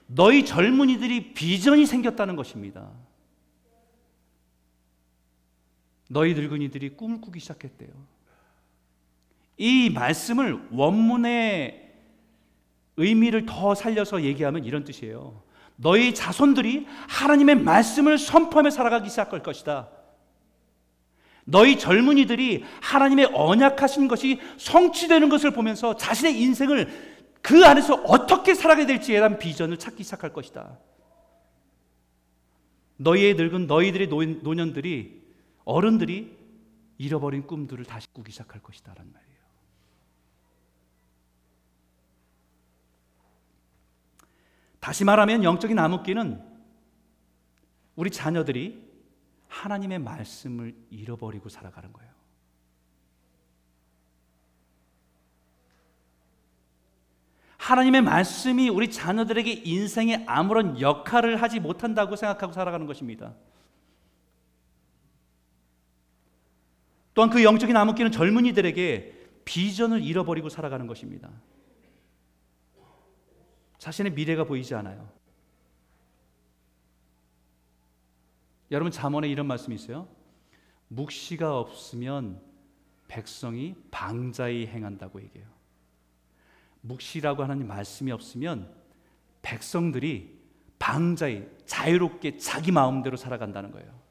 [0.07, 2.90] 너희 젊은이들이 비전이 생겼다는 것입니다.
[6.09, 7.90] 너희 늙은이들이 꿈을 꾸기 시작했대요.
[9.57, 11.93] 이 말씀을 원문의
[12.97, 15.43] 의미를 더 살려서 얘기하면 이런 뜻이에요.
[15.77, 19.88] 너희 자손들이 하나님의 말씀을 선포하며 살아가기 시작할 것이다.
[21.45, 27.13] 너희 젊은이들이 하나님의 언약하신 것이 성취되는 것을 보면서 자신의 인생을
[27.44, 30.78] 그 안에서 어떻게 살아가야 될지에 대한 비전을 찾기 시작할 것이다.
[32.96, 34.09] 너희의 늙은 너희들의
[34.42, 35.22] 노년들이
[35.66, 36.38] 어른들이
[36.96, 39.35] 잃어버린 꿈들을 다시 꾸기 시작할 것이다라는 말이에요.
[44.80, 46.42] 다시 말하면 영적인 암흑기는
[47.96, 48.90] 우리 자녀들이
[49.48, 52.13] 하나님의 말씀을 잃어버리고 살아가는 거예요.
[57.64, 63.35] 하나님의 말씀이 우리 자녀들에게 인생에 아무런 역할을 하지 못한다고 생각하고 살아가는 것입니다.
[67.14, 71.31] 또한 그 영적인 암흑기는 젊은이들에게 비전을 잃어버리고 살아가는 것입니다.
[73.79, 75.09] 자신의 미래가 보이지 않아요.
[78.72, 80.07] 여러분 잠언에 이런 말씀이 있어요.
[80.88, 82.42] 묵시가 없으면
[83.09, 85.54] 백성이 방자히 행한다고 얘기해요.
[86.85, 88.70] 묵시라고 하는 말씀이 없으면
[89.42, 90.38] 백성들이
[90.79, 94.05] 방자히 자유롭게 자기 마음대로 살아간다는 거예요.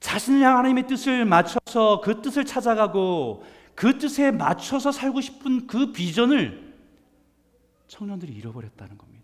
[0.00, 6.72] 자신을 향한 하나님의 뜻을 맞춰서 그 뜻을 찾아가고 그 뜻에 맞춰서 살고 싶은 그 비전을
[7.88, 9.23] 청년들이 잃어버렸다는 겁니다.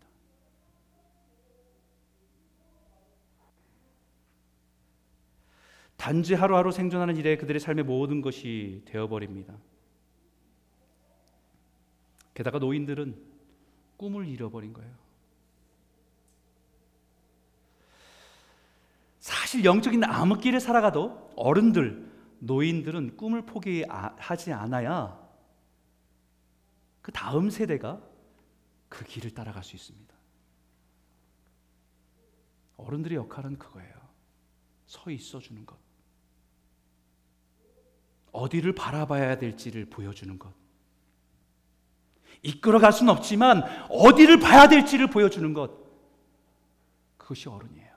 [6.01, 9.55] 단지 하루하루 생존하는 일에 그들의 삶의 모든 것이 되어버립니다.
[12.33, 13.23] 게다가 노인들은
[13.99, 14.91] 꿈을 잃어버린 거예요.
[19.19, 25.21] 사실 영적인 암흑길에 살아가도 어른들, 노인들은 꿈을 포기하지 않아야
[27.03, 28.03] 그 다음 세대가
[28.89, 30.15] 그 길을 따라갈 수 있습니다.
[32.79, 34.01] 어른들의 역할은 그거예요.
[34.87, 35.90] 서 있어 주는 것.
[38.33, 40.53] 어디를 바라봐야 될지를 보여주는 것.
[42.43, 45.71] 이끌어갈 수는 없지만 어디를 봐야 될지를 보여주는 것.
[47.17, 47.91] 그것이 어른이에요.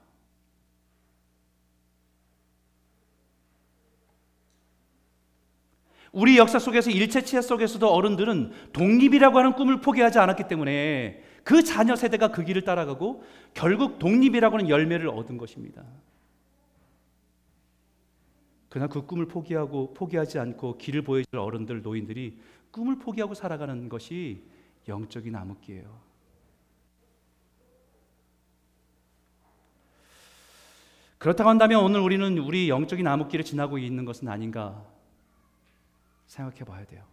[6.12, 12.28] 우리 역사 속에서 일체치하 속에서도 어른들은 독립이라고 하는 꿈을 포기하지 않았기 때문에 그 자녀 세대가
[12.28, 15.82] 그 길을 따라가고 결국 독립이라고 하는 열매를 얻은 것입니다.
[18.74, 22.40] 그러나 그 꿈을 포기하고 포기하지 않고 길을 보여줄 어른들 노인들이
[22.72, 24.50] 꿈을 포기하고 살아가는 것이
[24.88, 26.02] 영적인 암흑기예요.
[31.18, 34.84] 그렇다고 한다면 오늘 우리는 우리 영적인 암흑기를 지나고 있는 것은 아닌가
[36.26, 37.04] 생각해 봐야 돼요.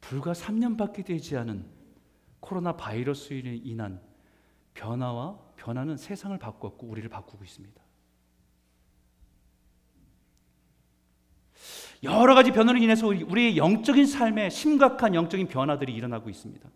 [0.00, 1.66] 불과 3년밖에 되지 않은
[2.38, 4.00] 코로나 바이러스로 인한
[4.74, 7.80] 변화와 변화는 세상을 바꿨고 우리를 바꾸고 있습니다.
[12.02, 16.68] 여러 가지 변화로 인해서 우리의 영적인 삶에 심각한 영적인 변화들이 일어나고 있습니다.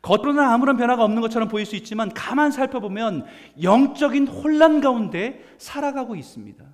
[0.00, 3.26] 겉으로는 아무런 변화가 없는 것처럼 보일 수 있지만 가만 살펴보면
[3.60, 6.64] 영적인 혼란 가운데 살아가고 있습니다.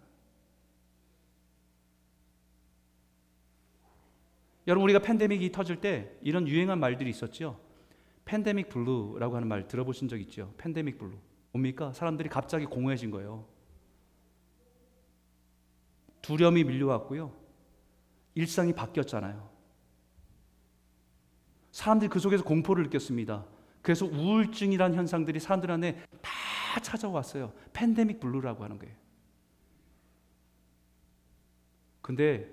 [4.67, 7.64] 여러분 우리가 팬데믹이 터질 때 이런 유행한 말들이 있었죠.
[8.25, 10.55] pandemic blue라고 하는 말 들어보신 적 있죠?
[10.57, 11.17] pandemic blue.
[11.53, 11.93] 뭡니까?
[11.93, 13.47] 사람들이 갑자기 공허해진 거예요.
[16.23, 17.33] 두려움이 밀려왔고요.
[18.35, 19.51] 일상이 바뀌었잖아요.
[21.71, 23.45] 사람들이 그 속에서 공포를 느꼈습니다.
[23.83, 27.53] 그래서 우울증이란 현상들이 사람들 안에 다 찾아왔어요.
[27.73, 28.95] pandemic blue라고 하는 거예요.
[32.01, 32.51] 근데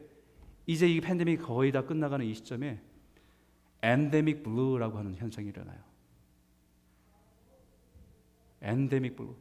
[0.66, 2.82] 이제 이 팬데믹이 거의 다 끝나가는 이 시점에
[3.82, 5.80] endemic blue라고 하는 현상이 일어나요.
[8.62, 9.36] endemic blue.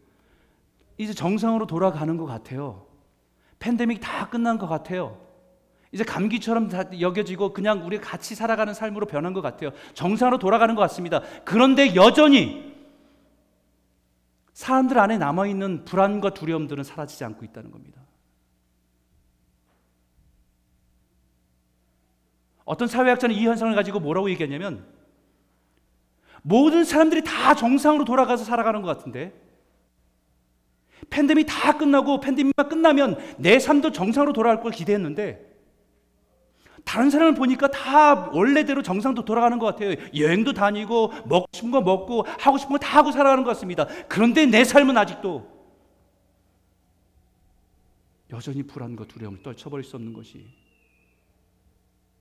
[0.99, 2.87] 이제 정상으로 돌아가는 것 같아요.
[3.59, 5.21] 팬데믹 다 끝난 것 같아요.
[5.93, 9.71] 이제 감기처럼 여겨지고 그냥 우리 같이 살아가는 삶으로 변한 것 같아요.
[9.95, 11.21] 정상으로 돌아가는 것 같습니다.
[11.45, 12.71] 그런데 여전히
[14.53, 18.00] 사람들 안에 남아있는 불안과 두려움들은 사라지지 않고 있다는 겁니다.
[22.71, 24.87] 어떤 사회학자는 이 현상을 가지고 뭐라고 얘기했냐면
[26.43, 29.35] 모든 사람들이 다 정상으로 돌아가서 살아가는 것 같은데
[31.11, 35.51] 팬데믹 다 끝나고 팬데믹만 끝나면 내 삶도 정상으로 돌아갈 걸 기대했는데
[36.85, 39.97] 다른 사람을 보니까 다 원래대로 정상도 돌아가는 것 같아요.
[40.17, 43.87] 여행도 다니고 먹고 싶은 거 먹고 하고 싶은 거 다 하고 살아가는 것 같습니다.
[44.09, 45.45] 그런데 내 삶은 아직도
[48.33, 50.47] 여전히 불안과 두려움을 떨쳐버릴 수 없는 것이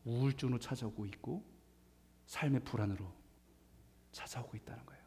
[0.09, 1.45] 우울증으로 찾아오고 있고
[2.25, 3.05] 삶의 불안으로
[4.11, 4.99] 찾아오고 있다는 거예요.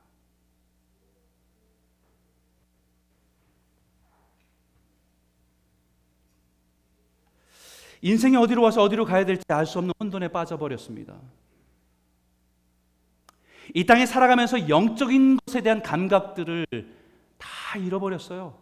[8.00, 11.20] 인생이 어디로 와서 어디로 가야 될지 알 수 없는 혼돈에 빠져버렸습니다.
[13.74, 16.66] 이 땅에 살아가면서 영적인 것에 대한 감각들을
[17.38, 18.61] 다 잃어버렸어요.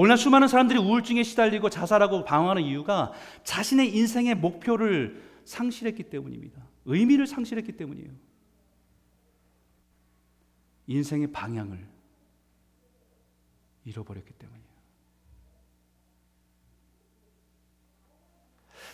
[0.00, 3.12] 오늘날 수많은 사람들이 우울증에 시달리고 자살하고 방황하는 이유가
[3.44, 6.66] 자신의 인생의 목표를 상실했기 때문입니다.
[6.86, 8.10] 의미를 상실했기 때문이에요.
[10.86, 11.86] 인생의 방향을
[13.84, 14.70] 잃어버렸기 때문이에요.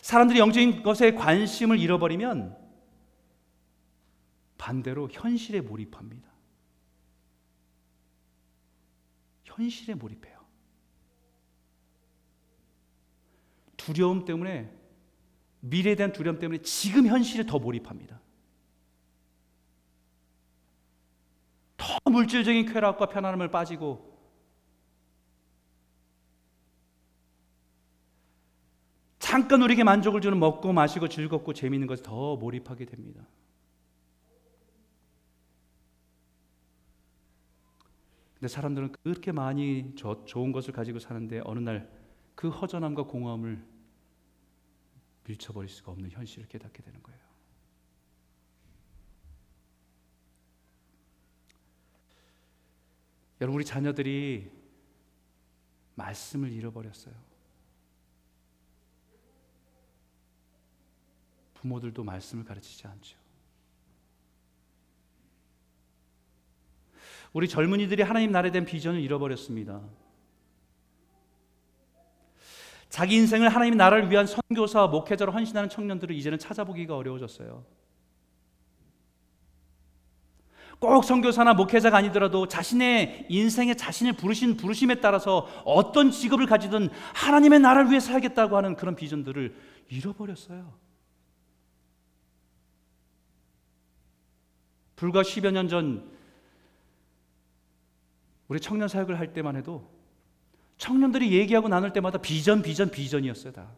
[0.02, 2.58] 사람들이 영적인 것에 관심을 잃어버리면
[4.58, 6.28] 반대로 현실에 몰입합니다.
[9.44, 10.35] 현실에 몰입해요.
[13.86, 14.68] 두려움 때문에
[15.60, 18.20] 미래에 대한 두려움 때문에 지금 현실에 더 몰입합니다.
[21.76, 24.16] 더 물질적인 쾌락과 편안함을 빠지고
[29.20, 33.24] 잠깐 우리에게 만족을 주는 먹고 마시고 즐겁고 재미있는 것에 더 몰입하게 됩니다.
[38.34, 41.96] 근데 사람들은 그렇게 많이 저, 좋은 것을 가지고 사는데 어느 날
[42.36, 43.64] 그 허전함과 공허함을
[45.26, 47.20] 밀쳐버릴 수가 없는 현실을 깨닫게 되는 거예요.
[53.40, 54.50] 여러분 우리 자녀들이
[55.94, 57.14] 말씀을 잃어버렸어요.
[61.54, 63.18] 부모들도 말씀을 가르치지 않죠.
[67.32, 69.86] 우리 젊은이들이 하나님 나라에 대한 비전을 잃어버렸습니다.
[72.96, 77.62] 자기 인생을 하나님의 나라를 위한 선교사와 목회자로 헌신하는 청년들을 이제는 찾아보기가 어려워졌어요.
[80.78, 87.90] 꼭 선교사나 목회자가 아니더라도 자신의 인생에 자신을 부르신 부르심에 따라서 어떤 직업을 가지든 하나님의 나라를
[87.90, 89.54] 위해 살겠다고 하는 그런 비전들을
[89.90, 90.72] 잃어버렸어요.
[94.96, 96.16] 불과 10여 년 전
[98.48, 99.95] 우리 청년 사역을 할 때만 해도
[100.78, 103.70] 청년들이 얘기하고 나눌 때마다 비전, 비전, 비전이었어요, 다.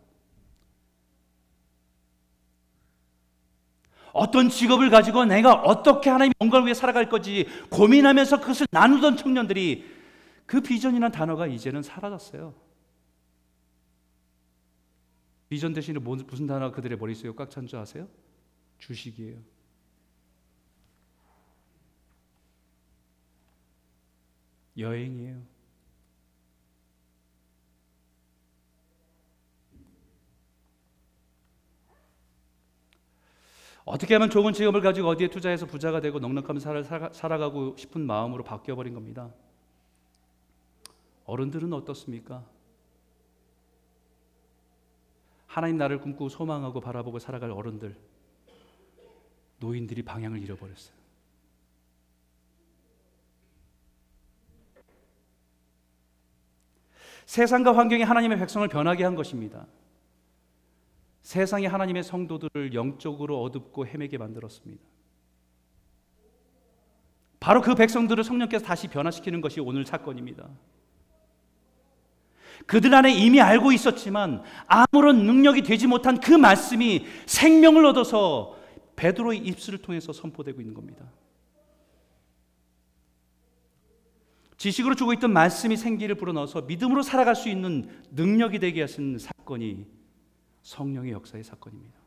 [4.13, 9.85] 어떤 직업을 가지고 내가 어떻게 하나님의 영광을 위해 살아갈 거지 고민하면서 그것을 나누던 청년들이
[10.47, 12.55] 그 비전이라는 단어가 이제는 사라졌어요.
[15.49, 18.09] 비전 대신에 무슨 단어가 그들의 머릿속에 꽉 찬 줄 아세요?
[18.79, 19.39] 주식이에요.
[24.77, 25.43] 여행이에요.
[33.89, 38.93] 어떻게 하면 좋은 직업을 가지고 어디에 투자해서 부자가 되고 넉넉하면 살아, 살아가고 싶은 마음으로 바뀌어버린
[38.93, 39.31] 겁니다.
[41.25, 42.45] 어른들은 어떻습니까?
[45.47, 47.97] 하나님 나를 꿈꾸고 소망하고 바라보고 살아갈 어른들,
[49.59, 50.97] 노인들이 방향을 잃어버렸어요.
[57.25, 59.67] 세상과 환경이 하나님의 백성을 변하게 한 것입니다.
[61.29, 64.83] 세상이 하나님의 성도들을 영적으로 어둡고 헤매게 만들었습니다.
[67.39, 70.49] 바로 그 백성들을 성령께서 다시 변화시키는 것이 오늘 사건입니다.
[72.65, 78.57] 그들 안에 이미 알고 있었지만 아무런 능력이 되지 못한 그 말씀이 생명을 얻어서
[78.97, 81.13] 베드로의 입술을 통해서 선포되고 있는 겁니다.
[84.57, 89.98] 지식으로 주고 있던 말씀이 생기를 불어넣어서 믿음으로 살아갈 수 있는 능력이 되게 하신 사건이
[90.69, 91.99] 성령의 역사의 사건입니다.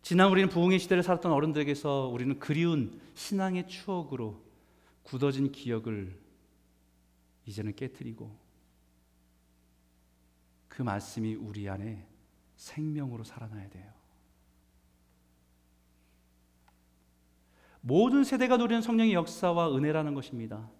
[0.00, 4.42] 지난 우리는 부흥의 시대를 살았던 어른들에게서 우리는 그리운 신앙의 추억으로
[5.02, 6.18] 굳어진 기억을
[7.44, 8.34] 이제는 깨뜨리고
[10.68, 12.08] 그 말씀이 우리 안에
[12.56, 13.92] 생명으로 살아나야 돼요.
[17.82, 20.70] 모든 세대가 누리는 성령의 역사와 은혜라는 것입니다.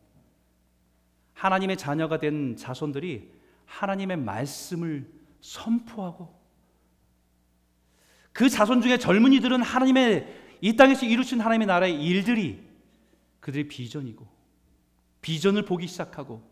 [1.40, 3.32] 하나님의 자녀가 된 자손들이
[3.64, 5.10] 하나님의 말씀을
[5.40, 6.38] 선포하고
[8.32, 12.62] 그 자손 중에 젊은이들은 하나님의 이 땅에서 이루신 하나님의 나라의 일들이
[13.40, 14.28] 그들의 비전이고
[15.22, 16.42] 비전을 보기 시작하고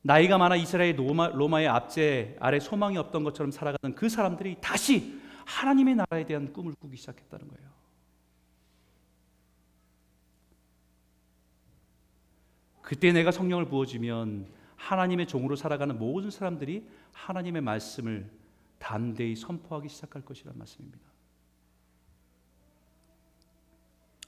[0.00, 5.96] 나이가 많아 이스라엘 로마, 로마의 압제 아래 소망이 없던 것처럼 살아가는 그 사람들이 다시 하나님의
[5.96, 7.71] 나라에 대한 꿈을 꾸기 시작했다는 거예요.
[12.82, 18.30] 그때 내가 성령을 부어주면 하나님의 종으로 살아가는 모든 사람들이 하나님의 말씀을
[18.78, 21.00] 담대히 선포하기 시작할 것이란 말씀입니다.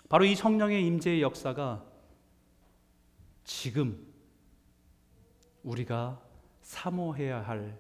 [0.09, 1.85] 바로 이 성령의 임재의 역사가
[3.43, 4.07] 지금
[5.65, 6.23] 우리가
[6.63, 7.77] 사모해야 할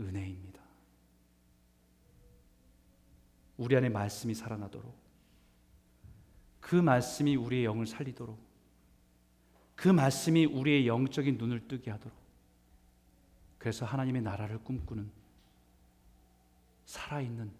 [0.00, 0.60] 은혜입니다.
[3.56, 4.98] 우리 안에 말씀이 살아나도록
[6.60, 8.45] 그 말씀이 우리의 영을 살리도록
[9.76, 12.16] 그 말씀이 우리의 영적인 눈을 뜨게 하도록
[13.58, 15.10] 그래서 하나님의 나라를 꿈꾸는
[16.86, 17.50] 살아있는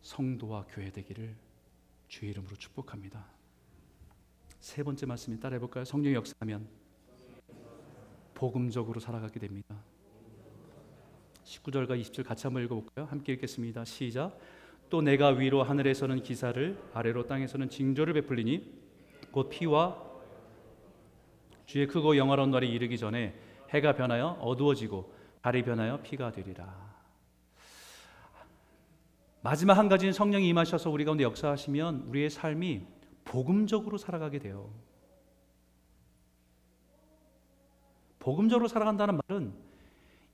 [0.00, 1.34] 성도와 교회 되기를
[2.08, 3.24] 주의 이름으로 축복합니다.
[4.60, 5.84] 세 번째 말씀이 따라해 볼까요?
[5.84, 6.66] 성령의 역사하면
[8.34, 9.76] 복음적으로 살아가게 됩니다.
[11.44, 13.06] 19절과 20절 같이 한번 읽어 볼까요?
[13.06, 13.84] 함께 읽겠습니다.
[13.84, 14.38] 시작.
[14.88, 18.83] 또 내가 위로 하늘에서는 기사를 아래로 땅에서는 징조를 베풀리니
[19.34, 20.00] 곧 피와
[21.66, 23.36] 주의 크고 영화로운 날이 이르기 전에
[23.70, 25.12] 해가 변하여 어두워지고
[25.42, 26.94] 달이 변하여 피가 되리라.
[29.42, 32.86] 마지막 한 가지는 성령이 임하셔서 우리 가운데 역사하시면 우리의 삶이
[33.24, 34.70] 복음적으로 살아가게 돼요.
[38.20, 39.52] 복음적으로 살아간다는 말은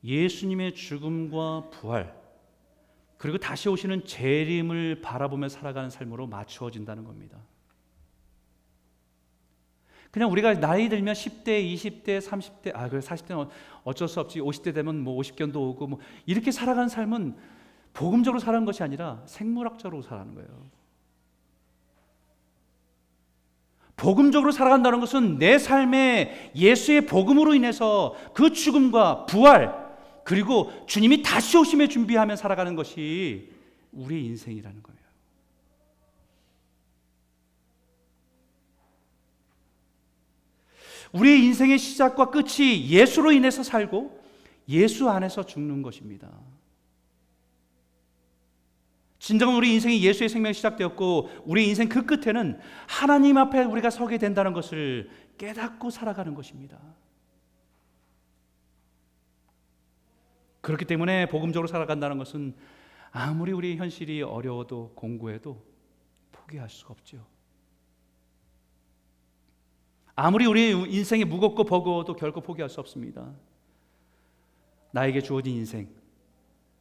[0.04, 2.14] 예수님의 죽음과 부활
[3.16, 7.38] 그리고 다시 오시는 재림을 바라보며 살아가는 삶으로 맞추어진다는 겁니다.
[10.10, 13.48] 그냥 우리가 나이 들면 10대, 20대, 30대, 아, 그래 40대는
[13.84, 14.40] 어쩔 수 없지.
[14.40, 17.36] 50대 되면 뭐 50견도 오고 뭐 이렇게 살아가는 삶은
[17.92, 20.48] 복음적으로 살아가는 것이 아니라 생물학적으로 살아가는 거예요.
[23.96, 29.90] 복음적으로 살아간다는 것은 내 삶에 예수의 복음으로 인해서 그 죽음과 부활
[30.24, 33.50] 그리고 주님이 다시 오심에 준비하며 살아가는 것이
[33.92, 34.99] 우리의 인생이라는 거예요.
[41.12, 44.20] 우리의 인생의 시작과 끝이 예수로 인해서 살고
[44.68, 46.30] 예수 안에서 죽는 것입니다.
[49.18, 52.58] 진정한 우리 인생이 예수의 생명이 시작되었고 우리 인생 그 끝에는
[52.88, 56.78] 하나님 앞에 우리가 서게 된다는 것을 깨닫고 살아가는 것입니다.
[60.62, 62.54] 그렇기 때문에 복음적으로 살아간다는 것은
[63.10, 65.62] 아무리 우리 현실이 어려워도 공고해도
[66.32, 67.26] 포기할 수가 없죠.
[70.22, 73.32] 아무리 우리 인생이 무겁고 버거워도 결코 포기할 수 없습니다.
[74.90, 75.88] 나에게 주어진 인생,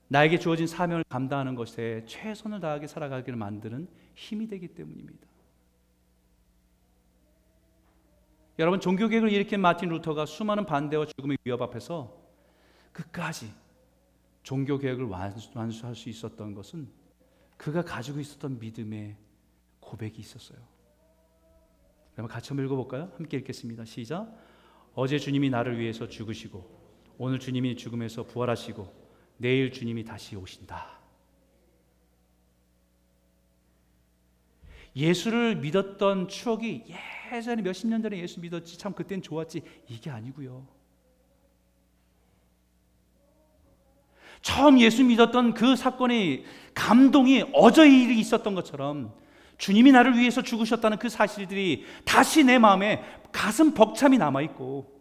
[0.09, 5.25] 나에게 주어진 사명을 감당하는 것에 최선을 다하게 살아가기를 만드는 힘이 되기 때문입니다.
[8.57, 12.13] 여러분 종교개혁을 일으킨 마틴 루터가 수많은 반대와 죽음의 위협 앞에서
[12.91, 13.53] 끝까지
[14.43, 16.89] 종교개혁을 완수할 수 있었던 것은
[17.55, 19.15] 그가 가지고 있었던 믿음의
[19.79, 20.59] 고백이 있었어요.
[22.19, 23.13] 그러면 같이 한번 읽어볼까요?
[23.15, 23.85] 함께 읽겠습니다.
[23.85, 24.29] 시작.
[24.93, 26.69] 어제 주님이 나를 위해서 죽으시고
[27.17, 28.93] 오늘 주님이 죽음에서 부활하시고
[29.37, 30.99] 내일 주님이 다시 오신다.
[34.97, 36.83] 예수를 믿었던 추억이
[37.31, 40.67] 예전에 몇십 년 전에 예수 믿었지 참 그땐 좋았지 이게 아니고요.
[44.41, 46.43] 처음 예수 믿었던 그 사건의
[46.73, 49.17] 감동이 어제 일이 있었던 것처럼
[49.59, 54.99] 주님이 나를 위해서 죽으셨다는 그 사실들이 다시 내 마음에 가슴 벅참이 남아 있고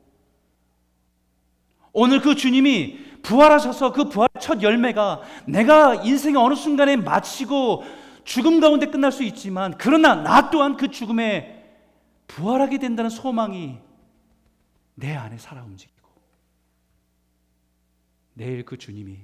[1.93, 7.85] 오늘 그 주님이 부활하셔서 그 부활 첫 열매가 내가 인생의 어느 순간에 마치고
[8.25, 11.55] 죽음 가운데 끝날 수 있지만 그러나 나 또한 그 죽음에
[12.27, 13.79] 부활하게 된다는 소망이
[14.97, 16.09] 내 안에 살아 움직이고
[18.35, 19.21] 내일 그 주님이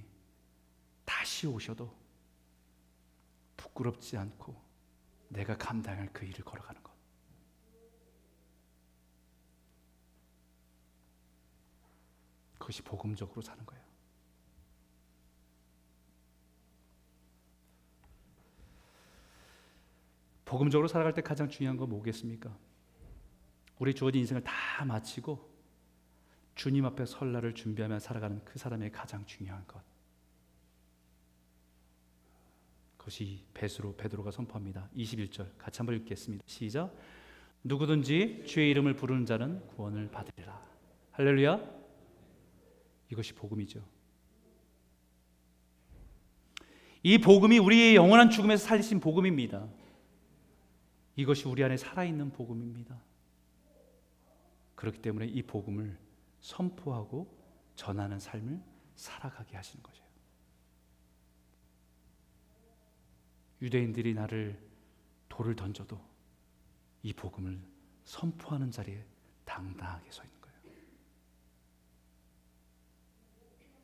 [1.05, 1.93] 다시 오셔도
[3.57, 4.64] 부끄럽지 않고
[5.35, 6.95] 내가 감당할 그 일을 걸어가는 것.
[12.59, 13.85] 그것이 복음적으로 사는 거예요.
[20.45, 22.57] 복음적으로 살아갈 때 가장 중요한 건 뭐겠습니까?
[23.79, 25.53] 우리 주어진 인생을 다 마치고
[26.55, 29.94] 주님 앞에 설날을 준비하며 살아가는 그 사람의 가장 중요한 것.
[33.05, 34.89] 그것이 베드로 베드로가 선포합니다.
[34.97, 36.43] 21절 같이 한번 읽겠습니다.
[36.47, 36.91] 시작.
[37.63, 40.59] 누구든지 주의 이름을 부르는 자는 구원을 받으리라.
[41.11, 41.61] 할렐루야.
[43.13, 43.85] 이것이 복음이죠.
[47.03, 49.69] 이 복음이 우리의 영원한 죽음에서 살리신 복음입니다.
[51.17, 52.99] 이것이 우리 안에 살아있는 복음입니다.
[54.77, 55.99] 그렇기 때문에 이 복음을
[56.41, 57.39] 선포하고
[57.75, 58.63] 전하는 삶을
[58.95, 60.04] 살아가게 하시는 거죠.
[63.65, 64.63] 유대인들이 나를
[65.31, 65.99] 돌을 던져도
[67.03, 67.59] 이 복음을
[68.05, 69.03] 선포하는 자리에
[69.47, 70.59] 당당하게 서 있는 거예요.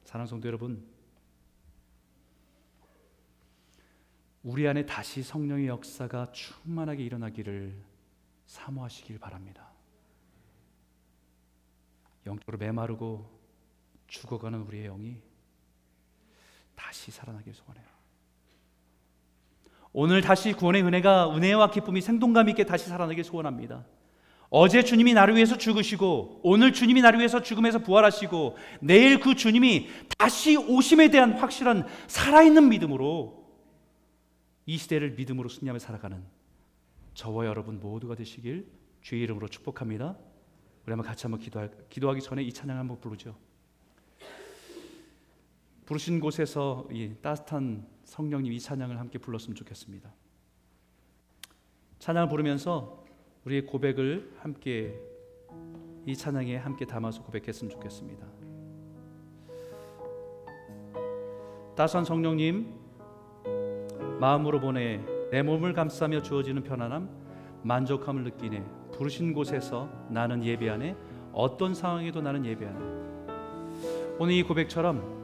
[0.05, 0.87] 사랑하는 성도 여러분,
[4.43, 7.83] 우리 안에 다시 성령의 역사가 충만하게 일어나기를
[8.45, 9.72] 사모하시길 바랍니다.
[12.26, 13.41] 영적으로 메마르고
[14.09, 15.22] 죽어가는 우리의 영이
[16.74, 17.99] 다시 살아나길 소원해요.
[19.93, 23.84] 오늘 다시 구원의 은혜가 은혜와 기쁨이 생동감 있게 다시 살아나길 소원합니다.
[24.49, 29.88] 어제 주님이 나를 위해서 죽으시고 오늘 주님이 나를 위해서 죽음에서 부활하시고 내일 그 주님이
[30.18, 33.47] 다시 오심에 대한 확실한 살아있는 믿음으로
[34.66, 36.22] 이 시대를 믿음으로 승리하며 살아가는
[37.14, 38.66] 저와 여러분 모두가 되시길
[39.03, 40.16] 주의 이름으로 축복합니다.
[40.84, 41.41] 우리 한번 같이 한번
[41.88, 43.36] 기도하기 전에 이 찬양 한번 부르죠.
[45.91, 50.09] 부르신 곳에서 이 따뜻한 성령님 이 찬양을 함께 불렀으면 좋겠습니다.
[51.99, 53.05] 찬양을 부르면서
[53.45, 54.97] 우리의 고백을 함께
[56.07, 58.24] 이 찬양에 함께 담아서 고백했으면 좋겠습니다.
[61.74, 62.72] 따스한 성령님
[64.20, 67.11] 마음으로 보내 내 몸을 감싸며 주어지는 편안함
[67.64, 70.95] 만족함을 느끼네 부르신 곳에서 나는 예배하네
[71.32, 72.78] 어떤 상황에도 나는 예배하네
[74.20, 75.20] 오늘 이 고백처럼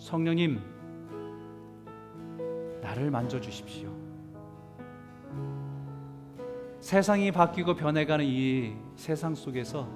[0.00, 0.58] 성령님
[2.80, 3.90] 나를 만져 주십시오
[6.80, 9.86] 세상이 바뀌고 변해가는 이 세상 속에서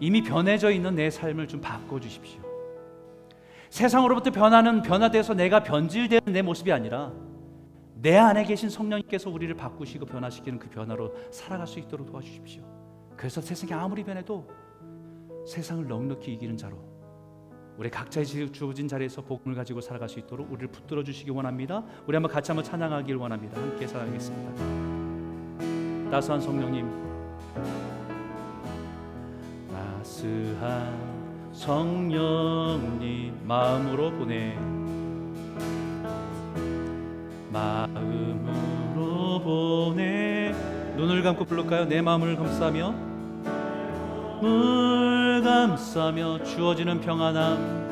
[0.00, 2.40] 이미 변해져 있는 내 삶을 좀 바꿔 주십시오
[3.68, 7.12] 세상으로부터 변하는 변화돼서 내가 변질되는 내 모습이 아니라
[8.00, 12.62] 내 안에 계신 성령님께서 우리를 바꾸시고 변화시키는 그 변화로 살아갈 수 있도록 도와주십시오.
[13.16, 14.48] 그래서 세상이 아무리 변해도
[15.46, 16.87] 세상을 넉넉히 이기는 자로
[17.78, 21.84] 우리 각자의 주어진 자리에서 복음을 가지고 살아갈 수 있도록 우리를 붙들어 주시기 원합니다.
[22.08, 23.60] 우리 한번 같이 한번 찬양하길 원합니다.
[23.60, 26.10] 함께 사랑하겠습니다.
[26.10, 26.90] 따스한 성령님,
[29.70, 34.56] 따스한 성령님 마음으로 보내
[37.52, 40.52] 마음으로 보내
[40.96, 41.84] 눈을 감고 부를까요?
[41.84, 43.07] 내 마음을 감싸며
[44.40, 47.88] 물 감싸며 주어지는 평안함.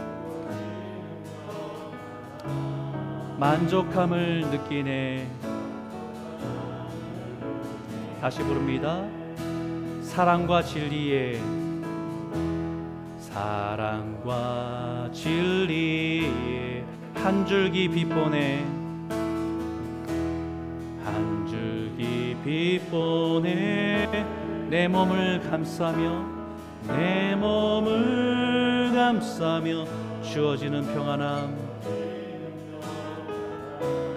[3.39, 5.27] 만족함을 느끼네.
[8.21, 9.05] 다시 부릅니다.
[10.03, 11.41] 사랑과 진리에
[13.19, 16.85] 사랑과 진리에
[17.17, 18.65] 한 줄기 빛 보내
[21.05, 24.25] 한 줄기 빛 보내
[24.71, 26.36] 내 몸을 감싸며
[26.89, 29.85] 내 몸을 감싸며
[30.23, 31.57] 주어지는 평안함.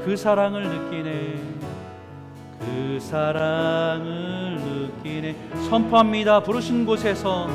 [0.05, 1.39] 그 사랑을 느끼네.
[2.59, 5.35] 그 사랑을 느끼네.
[5.69, 6.41] 선포합니다.
[6.41, 7.47] 부르신 곳에서.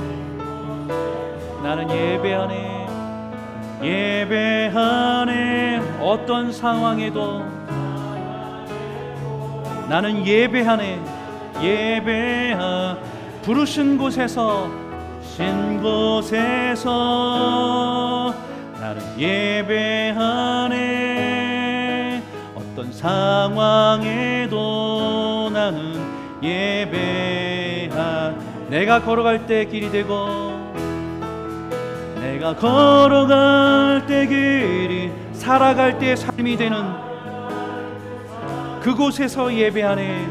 [1.63, 2.87] 나는 예배하네.
[3.83, 5.81] 예배하네.
[6.01, 7.43] 어떤 상황에도.
[9.89, 11.01] 나는 예배하네.
[11.63, 12.97] 예배하
[13.43, 14.84] 부르신 곳에서
[15.35, 16.93] 신 곳에서
[18.81, 20.73] 나는 예배하네.
[22.55, 24.61] 어떤 상황에도
[25.53, 26.01] 나는
[26.41, 28.33] 예배하
[28.69, 30.73] 내가 걸어갈 때 길이 되고
[32.21, 36.81] 내가 걸어갈 때 길이 살아갈 때 삶이 되는
[38.83, 40.29] 그곳에서 예배하네.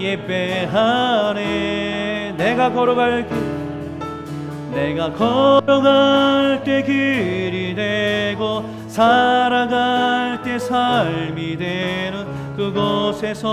[0.00, 1.87] 예배하네
[2.38, 3.36] 내가 걸어갈 길
[4.72, 12.24] 내가 걸어갈 때 길이 되고 살아갈 때 삶이 되는
[12.56, 13.48] 그곳에서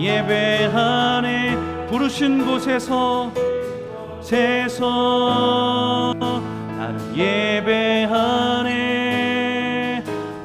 [0.00, 3.30] 예배하네 부르신 곳에서
[4.22, 8.72] 세서 나는 예배하네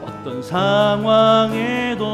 [0.03, 2.05] 어떤 상황에도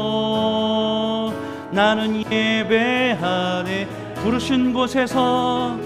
[1.70, 3.91] 나는 예배하네
[4.22, 5.76] 부르신 곳에서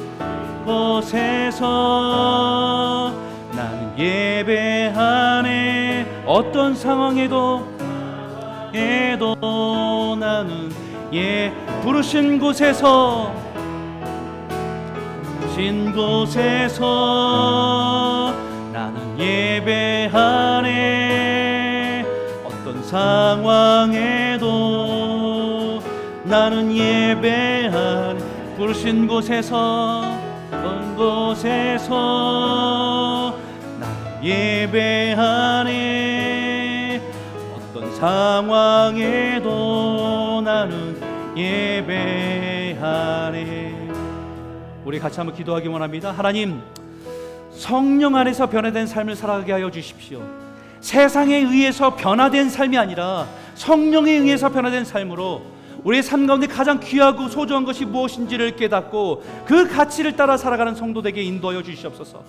[0.66, 1.64] 곳에서
[3.53, 6.07] 나는 예배하네.
[6.26, 7.74] 어떤 상황에도
[8.74, 10.70] 에도 나는
[11.14, 11.51] 예
[11.82, 13.32] 부르신 곳에서
[15.55, 16.84] 신 곳에서
[18.70, 20.74] 나는 예배하네.
[22.45, 24.47] 어떤 상황에도
[26.24, 28.26] 나는 예배한
[28.57, 31.95] 부르신 곳에서 어떤 곳에서
[33.79, 33.87] 나
[34.23, 35.73] 예배하네.
[37.55, 39.53] 어떤 상황에도
[40.43, 40.99] 나는
[41.37, 43.37] 예배하네.
[44.87, 46.13] 우리 같이 한번 기도하기 원합니다.
[46.13, 46.63] 하나님
[47.53, 50.23] 성령 안에서 변화된 삶을 살아가게 하여 주십시오.
[50.81, 55.43] 세상에 의해서 변화된 삶이 아니라 성령에 의해서 변화된 삶으로
[55.87, 61.62] 우리의 삶 가운데 가장 귀하고 소중한 것이 무엇인지를 깨닫고 그 가치를 따라 살아가는 성도되게 인도하여
[61.62, 62.24] 주시옵소서.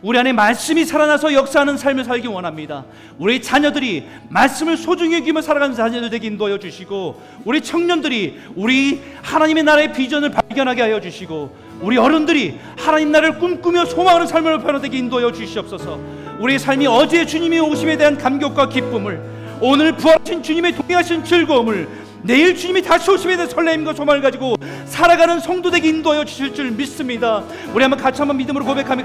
[0.00, 2.84] 우리 안에 말씀이 살아나서 역사하는 삶을 살기 원합니다.
[3.18, 9.92] 우리 자녀들이 말씀을 소중히 여기며 살아가는 자녀들 되게 인도하여 주시고 우리 청년들이 우리 하나님의 나라의
[9.92, 15.98] 비전을 발견하게 하여 주시고 우리 어른들이 하나님 나라를 꿈꾸며 소망하는 삶을 변화되게 인도하여 주시옵소서.
[16.38, 19.20] 우리의 삶이 어제 주님이 오심에 대한 감격과 기쁨을
[19.60, 25.88] 오늘 부활하신 주님의 동행하신 즐거움을 내일 주님이 다시 오심에 대한 설렘과 소망을 가지고 살아가는 성도되게
[25.88, 27.42] 인도하여 주실 줄 믿습니다.
[27.72, 29.02] 우리 한번 같이 한번 믿음으로 고백하며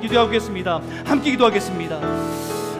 [0.00, 0.80] 기도하겠습니다.
[1.04, 2.00] 함께 기도하겠습니다.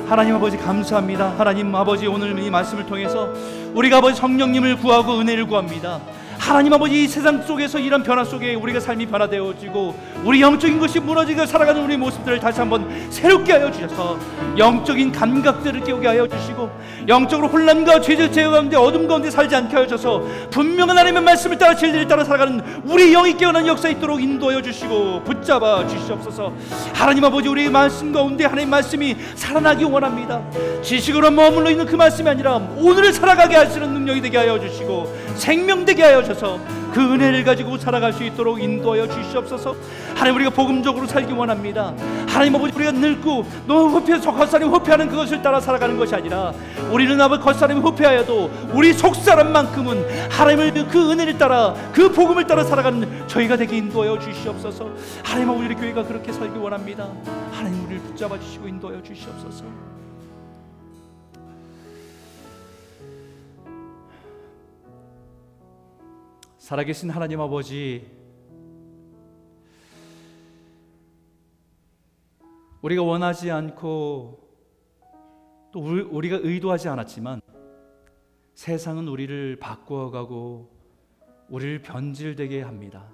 [0.09, 1.34] 하나님 아버지 감사합니다.
[1.39, 3.32] 하나님 아버지 오늘 이 말씀을 통해서
[3.74, 6.01] 우리가 아버지 성령님을 구하고 은혜를 구합니다.
[6.39, 11.45] 하나님 아버지 이 세상 속에서 이런 변화 속에 우리가 삶이 변화되어지고 우리 영적인 것이 무너지고
[11.45, 14.18] 살아가는 우리 모습들을 다시 한번 새롭게 하여 주셔서
[14.57, 16.70] 영적인 감각들을 깨우게 하여 주시고
[17.09, 21.74] 영적으로 혼란과 죄질 제어 가운데 어둠 가운데 살지 않게 하여 주셔서 분명한 하나님의 말씀을 따라
[21.74, 26.53] 진리를 따라 살아가는 우리 영이 깨어난 역사 있도록 인도하여 주시고 붙잡아 주시옵소서.
[26.95, 30.41] 하나님 아버지 우리 말씀 가운데 하나님 말씀이 살아나기 원합니다.
[30.82, 36.22] 지식으로 머물러 있는 그 말씀이 아니라 오늘을 살아가게 하시는 능력이 되게 하여 주시고 생명되게 하여
[36.22, 36.61] 주 셔서
[36.93, 39.74] 그 은혜를 가지고 살아갈 수 있도록 인도하여 주시옵소서.
[40.14, 41.95] 하나님 우리가 복음적으로 살기 원합니다.
[42.29, 46.53] 하나님 아버지 우리가 늙고 너무 후패서 겉사람이 후패하는 그것을 따라 살아가는 것이 아니라
[46.91, 53.57] 우리는 아버지 겉사람이 후패하여도 우리 속사람만큼은 하나님의 그 은혜를 따라 그 복음을 따라 살아가는 저희가
[53.57, 54.91] 되게 인도하여 주시옵소서.
[55.24, 57.09] 하나님 아버지 우리 교회가 그렇게 살기 원합니다.
[57.53, 59.98] 하나님 우리를 붙잡아 주시고 인도하여 주시옵소서
[66.69, 68.07] 살아계신 하나님 아버지
[72.83, 74.39] 우리가 원하지 않고
[75.73, 77.41] 또 우리- 우리가 의도하지 않았지만
[78.53, 80.69] 세상은 우리를 바꾸어가고
[81.49, 83.09] 우리를 변질되게 합니다.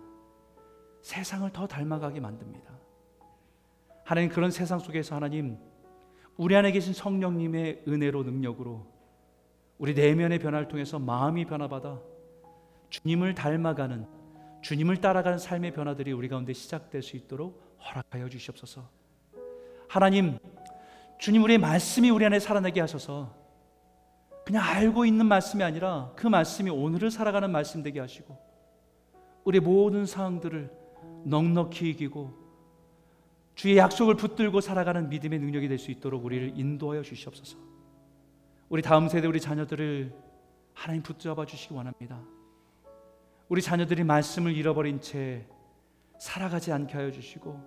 [1.03, 2.77] 세상을 더 닮아가게 만듭니다.
[4.03, 5.59] 하나님 그런 세상 속에서 하나님
[6.37, 8.85] 우리 안에 계신 성령님의 은혜로 능력으로
[9.79, 12.14] 우리 내면의 변화를 통해서 마음이 변화받아
[12.95, 14.07] 주님을 닮아가는
[14.63, 18.89] 주님을 따라가는 삶의 변화들이 우리 가운데 시작될 수 있도록 허락하여 주시옵소서.
[19.89, 20.39] 하나님,
[21.19, 23.35] 주님 우리의 말씀이 우리 안에 살아나게 하셔서
[24.47, 28.39] 그냥 알고 있는 말씀이 아니라 그 말씀이 오늘을 살아가는 말씀 되게 하시고
[29.43, 30.71] 우리 모든 상황들을
[31.25, 32.33] 넉넉히 이기고
[33.57, 37.59] 주의 약속을 붙들고 살아가는 믿음의 능력이 될 수 있도록 우리를 인도하여 주시옵소서.
[38.69, 40.15] 우리 다음 세대 우리 자녀들을
[40.75, 42.34] 하나님 붙잡아 주시기 원합니다.
[43.49, 45.47] 우리 자녀들이 말씀을 잃어버린 채
[46.19, 47.61] 살아가지 않게 하여 주시고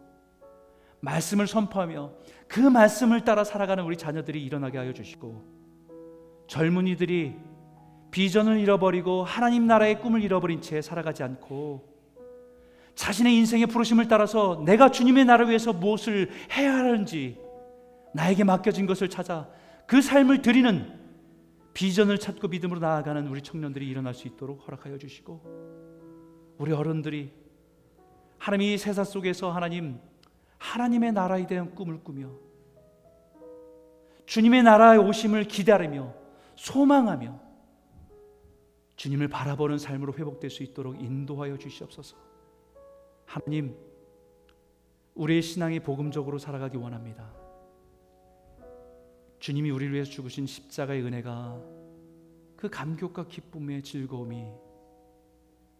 [0.99, 2.11] 말씀을 선포하며
[2.47, 5.45] 그 말씀을 따라 살아가는 우리 자녀들이 일어나게 하여 주시고
[6.47, 7.35] 젊은이들이
[8.09, 11.97] 비전을 잃어버리고 하나님 나라의 꿈을 잃어버린 채 살아가지 않고
[12.95, 17.37] 자신의 인생의 부르심을 따라서 내가 주님의 나라를 위해서 무엇을 해야 하는지
[18.13, 19.47] 나에게 맡겨진 것을 찾아
[19.85, 20.96] 그 삶을 드리는
[21.77, 27.31] 비전을 찾고 믿음으로 나아가는 우리 청년들이 일어날 수 있도록 허락하여 주시고 우리 어른들이
[28.39, 29.99] 하나님 이 세상 속에서 하나님
[30.57, 32.31] 하나님의 나라에 대한 꿈을 꾸며
[34.25, 36.15] 주님의 나라의 오심을 기다리며
[36.55, 37.39] 소망하며
[38.95, 42.17] 주님을 바라보는 삶으로 회복될 수 있도록 인도하여 주시옵소서.
[43.27, 43.77] 하나님,
[45.13, 47.46] 우리의 신앙이 복음적으로 살아가기 원합니다.
[49.39, 51.61] 주님이 우리를 위해서 죽으신 십자가의 은혜가
[52.55, 54.45] 그 감격과 기쁨의 즐거움이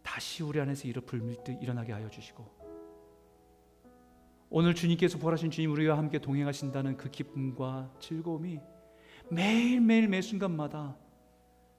[0.03, 2.58] 다시 우리 안에서 일어 불밀 듯 일어나게 하여 주시고
[4.49, 8.60] 오늘 주님께서 부활하신 주님 우리와 함께 동행하신다는 그 기쁨과 즐거움이
[9.30, 10.95] 매일매일 매 순간마다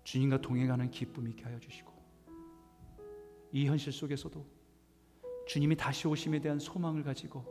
[0.04, 1.92] 주님과 동행하는 기쁨이 있게 하여 주시고
[3.52, 4.44] 이 현실 속에서도
[5.46, 7.46] 주님이 다시 오심에 대한 소망을 가지고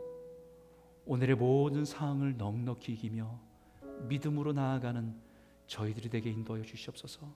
[1.04, 3.47] 오늘의 모든 상황을 넉넉히 이기며
[4.08, 5.14] 믿음으로 나아가는
[5.66, 7.26] 저희들이 되게 인도하여 주시옵소서.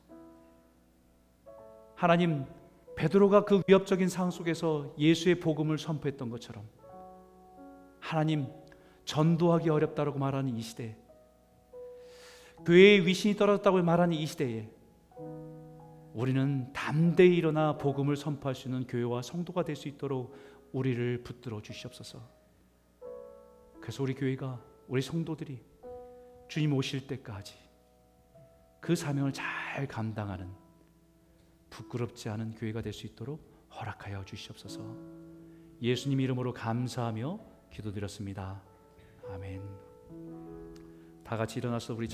[1.95, 2.45] 하나님
[2.97, 6.65] 베드로가 그 위협적인 상황 속에서 예수의 복음을 선포했던 것처럼
[8.01, 8.47] 하나님
[9.05, 10.97] 전도하기 어렵다라고 말하는 이 시대
[12.65, 14.69] 교회의 위신이 떨어졌다고 말하는 이 시대에
[16.15, 20.35] 우리는 담대히 일어나 복음을 선포할 수 있는 교회와 성도가 될 수 있도록
[20.73, 22.21] 우리를 붙들어 주시옵소서.
[23.81, 25.61] 그래서 우리 교회가 우리 성도들이
[26.53, 27.55] 주님 오실 때까지
[28.79, 30.51] 그 사명을 잘 감당하는
[31.71, 33.41] 부끄럽지 않은 교회가 될 수 있도록
[33.71, 34.85] 허락하여 주시옵소서.
[35.81, 37.41] 예수님 이름으로 감사하며
[37.71, 38.63] 기도드렸습니다.
[39.31, 39.63] 아멘.
[41.25, 42.11] 다 같이 일어나서 우리 찬